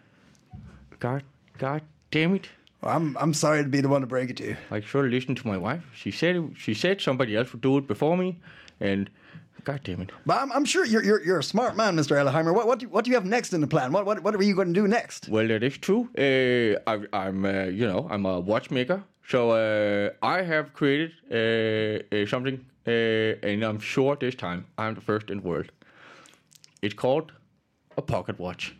[0.99, 1.23] God,
[1.57, 2.47] God damn it!
[2.81, 4.57] I'm I'm sorry to be the one to break it to you.
[4.71, 5.83] I should have listened to my wife.
[5.93, 8.39] She said she said somebody else would do it before me,
[8.79, 9.09] and
[9.65, 10.11] God damn it!
[10.25, 12.15] But I'm, I'm sure you're, you're you're a smart man, Mr.
[12.15, 12.53] Ellehammer.
[12.55, 13.91] What what do, what do you have next in the plan?
[13.91, 15.27] What what what are you going to do next?
[15.27, 16.07] Well, that is true.
[16.17, 22.15] Uh, I, I'm, uh, you know, I'm a watchmaker, so uh, I have created uh,
[22.15, 25.71] uh, something, uh, and I'm sure this time I'm the first in the world.
[26.81, 27.31] It's called
[27.97, 28.75] a pocket watch.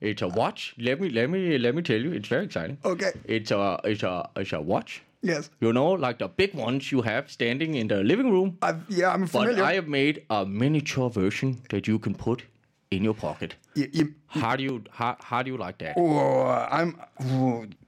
[0.00, 0.74] It's a watch.
[0.78, 2.10] Let me let me let me tell you.
[2.12, 2.78] It's very exciting.
[2.84, 3.12] Okay.
[3.24, 5.02] It's a it's a it's a watch.
[5.22, 5.50] Yes.
[5.60, 8.58] You know, like the big ones you have standing in the living room.
[8.60, 9.58] I've, yeah, I'm familiar.
[9.58, 9.64] But.
[9.64, 12.42] I have made a miniature version that you can put
[12.90, 13.54] in your pocket.
[13.76, 15.94] you, you, How do you how, how do you like that?
[15.96, 16.98] oh, I'm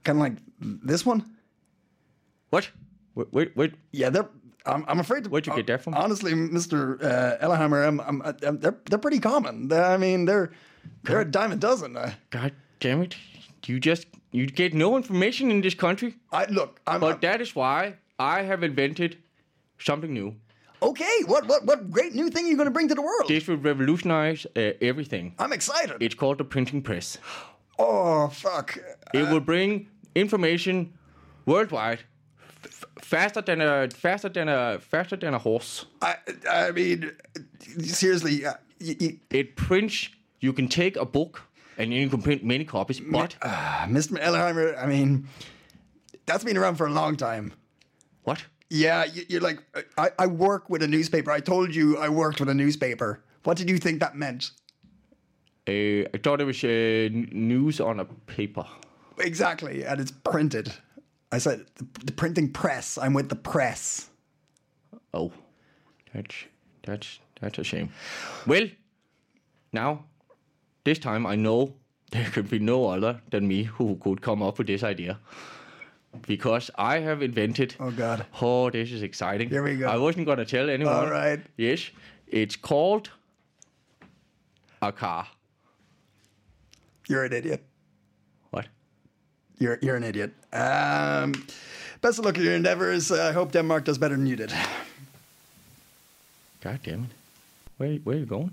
[0.05, 1.25] kind of like this one.
[2.49, 2.69] What?
[3.15, 3.73] Wait, wait, wait.
[3.91, 4.29] Yeah, they're.
[4.65, 5.23] I'm, I'm afraid.
[5.25, 5.93] To, Where'd you get that from?
[5.93, 7.01] Honestly, Mr.
[7.01, 9.67] Uh, I'm, I'm, I'm, they're they're pretty common.
[9.67, 10.51] They're, I mean, they're
[11.03, 11.95] they're a dime a dozen.
[11.95, 13.15] Uh, God damn it!
[13.67, 16.15] You just you get no information in this country.
[16.31, 16.79] I look.
[16.87, 19.17] I'm, But I'm- that is why I have invented
[19.77, 20.35] something new.
[20.81, 21.17] okay.
[21.27, 23.27] What what what great new thing are you going to bring to the world?
[23.27, 25.33] This will revolutionize uh, everything.
[25.37, 26.01] I'm excited.
[26.01, 27.17] It's called the printing press.
[27.77, 28.77] oh fuck.
[29.13, 30.93] It will bring information
[31.45, 31.99] worldwide
[33.01, 35.85] faster than a faster than a faster than a horse.
[36.01, 36.15] I
[36.49, 37.11] I mean,
[37.79, 38.45] seriously.
[38.45, 40.09] Uh, y- y- It prints.
[40.39, 41.41] You can take a book
[41.77, 44.17] and you can print many copies, but uh, Mr.
[44.19, 45.27] Ellehammer, I mean,
[46.25, 47.51] that's been around for a long time.
[48.23, 48.43] what?
[48.69, 49.59] Yeah, you, you're like,
[49.97, 51.31] I, I work with a newspaper.
[51.31, 53.23] I told you I worked with a newspaper.
[53.43, 54.51] What did you think that meant?
[55.67, 58.65] Uh, I thought it was uh, news on a paper.
[59.19, 60.71] Exactly, and it's printed.
[61.31, 62.97] I said the, the printing press.
[62.97, 64.09] I'm with the press.
[65.13, 65.31] Oh,
[66.13, 66.35] that's
[66.83, 67.89] that's that's a shame.
[68.45, 68.67] Well,
[69.73, 70.05] now
[70.83, 71.73] this time I know
[72.11, 75.19] there could be no other than me who could come up with this idea.
[76.27, 77.75] Because I have invented.
[77.77, 78.25] Oh, God.
[78.41, 79.49] Oh, this is exciting.
[79.49, 79.87] Here we go.
[79.87, 80.93] I wasn't gonna tell anyone.
[80.95, 81.41] All right.
[81.57, 81.89] Yes,
[82.27, 83.09] it's called
[84.81, 85.27] a car.
[87.09, 87.65] You're an idiot.
[89.59, 90.31] You're you're an idiot.
[90.53, 91.33] Um,
[92.01, 93.11] best of luck with your endeavors.
[93.11, 94.53] I hope Denmark does better than you did.
[96.61, 97.09] God damn it.
[97.77, 98.51] Where where are you going?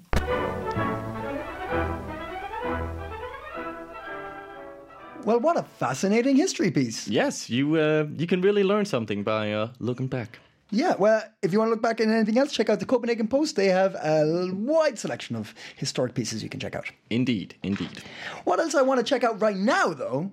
[5.24, 7.07] Well, what a fascinating history piece.
[7.09, 10.38] Yes, you uh, you can really learn something by uh, looking back.
[10.75, 13.29] Yeah, well, if you want to look back at anything else, check out the Copenhagen
[13.29, 13.57] Post.
[13.57, 16.91] They have a wide selection of historic pieces you can check out.
[17.11, 18.03] Indeed, indeed.
[18.45, 20.31] What else I want to check out right now, though,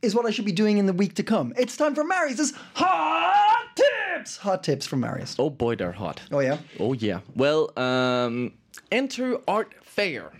[0.00, 1.52] is what I should be doing in the week to come.
[1.58, 4.38] It's time for Marius' Hot Tips!
[4.38, 5.36] Hot Tips from Marius.
[5.38, 6.22] Oh boy, they're hot.
[6.32, 6.56] Oh, yeah?
[6.80, 7.20] Oh yeah.
[7.34, 8.54] Well, um,
[8.90, 10.32] enter art fair.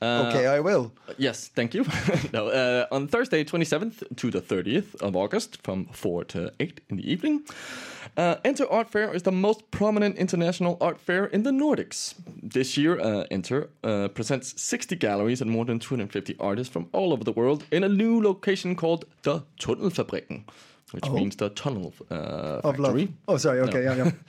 [0.00, 0.92] Uh, Okay, I will.
[1.18, 1.84] Yes, thank you.
[2.32, 6.96] no, uh, on Thursday, 27th to the 30th of August, from 4 to 8 in
[6.96, 7.42] the evening.
[8.16, 12.14] Uh, Enter Art Fair is the most prominent international art fair in the Nordics.
[12.42, 17.12] This year, uh, Enter uh, presents 60 galleries and more than 250 artists from all
[17.12, 20.42] over the world in a new location called the Tunnelfabrikken,
[20.92, 22.92] which means the tunnel uh, Of love.
[22.92, 23.08] factory.
[23.28, 23.60] Oh, sorry.
[23.60, 24.10] Okay, yeah, yeah.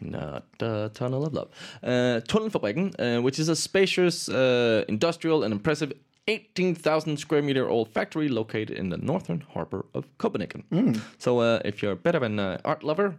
[0.00, 1.48] Not the Tunnel of Love.
[1.82, 5.92] Uh, Tunnelfabrikken, uh, which is a spacious, uh, industrial, and impressive
[6.26, 11.00] 18,000 square meter old factory located in the northern harbor of Copenhagen.
[11.18, 13.14] So, uh, if you're a bit of an uh, art lover,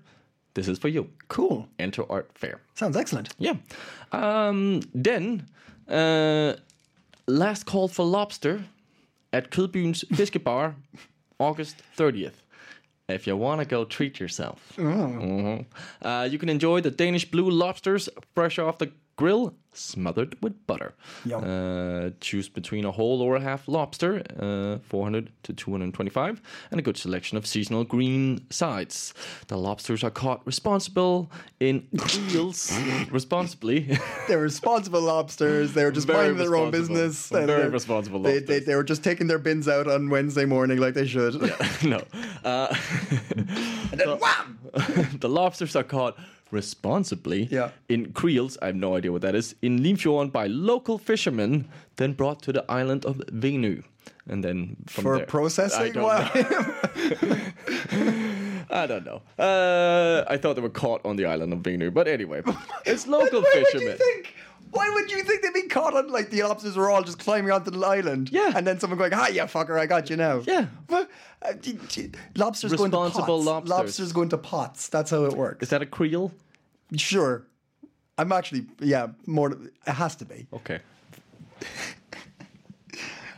[0.55, 1.09] this is for you.
[1.27, 1.67] Cool.
[1.79, 2.61] Enter Art Fair.
[2.73, 3.29] Sounds excellent.
[3.37, 3.55] Yeah.
[4.11, 5.47] Um, then,
[5.87, 6.53] uh,
[7.27, 8.63] last call for lobster
[9.33, 10.73] at Kødbyens Fiskebar,
[11.39, 12.41] August 30th.
[13.07, 15.65] If you want to go treat yourself, Mhm.
[16.01, 20.93] uh, you can enjoy the Danish blue lobsters fresh off the grill, smothered with butter.
[21.25, 21.43] Yum.
[21.43, 26.41] Uh, choose between a whole or a half lobster, uh, 400 to 225,
[26.71, 29.13] and a good selection of seasonal green sides.
[29.47, 31.87] The lobsters are caught responsible in
[32.31, 32.71] reels
[33.11, 33.97] responsibly.
[34.27, 35.73] They're responsible lobsters.
[35.73, 37.29] They were just Very minding their own business.
[37.29, 40.77] Very they're- responsible They, they, they were just taking their bins out on Wednesday morning
[40.79, 41.35] like they should.
[41.83, 42.01] no.
[42.43, 42.75] Uh,
[43.91, 44.59] And then wham!
[45.19, 46.17] the lobsters are caught
[46.51, 47.69] responsibly Yeah.
[47.89, 51.67] in creels, I have no idea what that is, in Limfjorden by local fishermen,
[51.97, 53.83] then brought to the island of Venø.
[54.27, 55.83] And then from For there, processing?
[55.83, 56.31] I don't Why?
[56.35, 57.37] know.
[58.69, 59.21] I don't know.
[59.37, 62.41] Uh, I thought they were caught on the island of Venø, but anyway,
[62.85, 63.97] it's local Why would you fishermen.
[64.71, 67.51] Why would you think they'd be caught on like the lobsters were all just climbing
[67.51, 68.29] onto the island?
[68.31, 68.51] Yeah.
[68.55, 70.67] And then someone going, "Hi, you fucker, I got you now." Yeah.
[70.87, 71.09] But,
[71.41, 73.45] uh, d- d- lobsters go into Responsible pots.
[73.47, 73.69] lobsters.
[73.69, 74.87] Lobsters go into pots.
[74.89, 75.63] That's how it works.
[75.63, 76.31] Is that a creel?
[76.97, 77.43] Sure.
[78.17, 79.51] I'm actually, yeah, more.
[79.51, 80.47] It has to be.
[80.53, 80.79] Okay.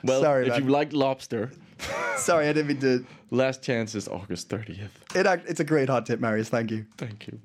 [0.03, 0.63] Well, Sorry, if man.
[0.63, 1.51] you like lobster,
[2.17, 3.05] Sorry, I didn't mean to.
[3.31, 4.89] last chance is August 30th.
[5.15, 6.49] It, act- it's a great hot tip, Marius.
[6.49, 6.85] Thank you.
[6.97, 7.39] Thank you.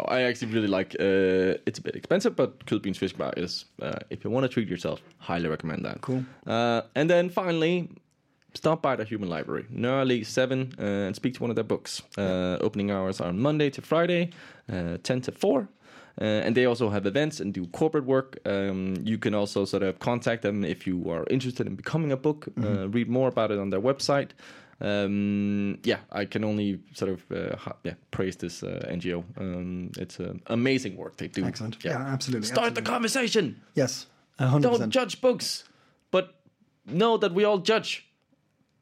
[0.00, 0.94] Oh, I actually really like.
[0.98, 3.66] Uh, it's a bit expensive, but Kødbyens Fish Bar is.
[3.82, 6.00] Uh, if you want to treat yourself, highly recommend that.
[6.00, 6.24] Cool.
[6.46, 7.88] Uh, and then finally,
[8.54, 12.02] stop by the Human Library, Nearly Seven, uh, and speak to one of their books.
[12.16, 14.30] Uh, opening hours are Monday to Friday,
[14.72, 15.68] uh, ten to four.
[16.20, 18.38] Uh, and they also have events and do corporate work.
[18.44, 22.16] Um, you can also sort of contact them if you are interested in becoming a
[22.16, 22.48] book.
[22.60, 24.30] Uh, read more about it on their website.
[24.80, 29.22] Um, yeah, I can only sort of uh, yeah praise this uh, NGO.
[29.36, 31.44] Um, it's uh, amazing work they do.
[31.44, 31.76] Excellent.
[31.84, 33.60] Yeah, absolutely, Start the conversation.
[33.74, 34.06] Yes,
[34.38, 35.64] a hundred Don't judge books,
[36.10, 36.34] but
[36.86, 38.04] know that we all judge.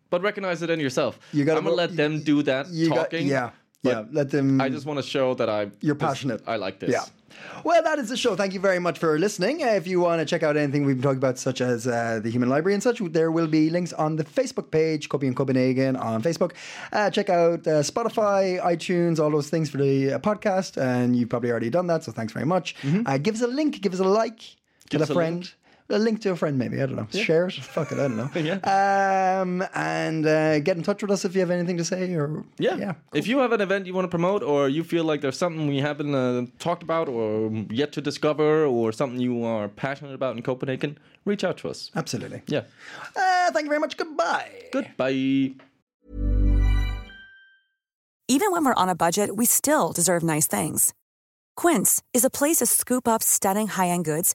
[0.08, 1.18] But recognize it in yourself.
[1.32, 3.26] You gotta I'm gonna let them do that You got- talking.
[3.26, 3.50] yeah,
[3.82, 4.04] but yeah.
[4.12, 4.60] Let them.
[4.60, 6.42] I just want to show that I You're passionate.
[6.46, 6.90] I like this.
[6.90, 7.04] Yeah.
[7.64, 8.36] Well, that is the show.
[8.36, 9.62] Thank you very much for listening.
[9.62, 12.20] Uh, if you want to check out anything we've been talking about, such as uh,
[12.22, 15.34] the Human Library and such, there will be links on the Facebook page, Copy in
[15.34, 16.52] Copenhagen on Facebook.
[16.92, 20.76] Uh, check out uh, Spotify, iTunes, all those things for the uh, podcast.
[20.80, 22.76] And you've probably already done that, so thanks very much.
[23.06, 24.40] Uh, give us a link, give us a like,
[24.86, 24.98] Mm-hmm.
[24.98, 25.36] Give tell a friend.
[25.40, 25.54] link.
[25.88, 26.82] A link to a friend, maybe.
[26.82, 27.06] I don't know.
[27.22, 27.54] Share it.
[27.54, 27.98] Fuck it.
[27.98, 28.28] I don't know.
[28.34, 28.58] Yeah.
[29.40, 32.12] Um, and uh, get in touch with us if you have anything to say.
[32.14, 32.76] Or Yeah.
[32.76, 32.94] yeah.
[33.14, 35.68] If you have an event you want to promote, or you feel like there's something
[35.68, 40.36] we haven't uh, talked about, or yet to discover, or something you are passionate about
[40.36, 41.92] in Copenhagen, reach out to us.
[41.94, 42.42] Absolutely.
[42.48, 42.62] Yeah.
[43.14, 43.96] Uh, thank you very much.
[43.96, 44.50] Goodbye.
[44.72, 45.54] Goodbye.
[48.28, 50.92] Even when we're on a budget, we still deserve nice things.
[51.54, 54.34] Quince is a place to scoop up stunning high-end goods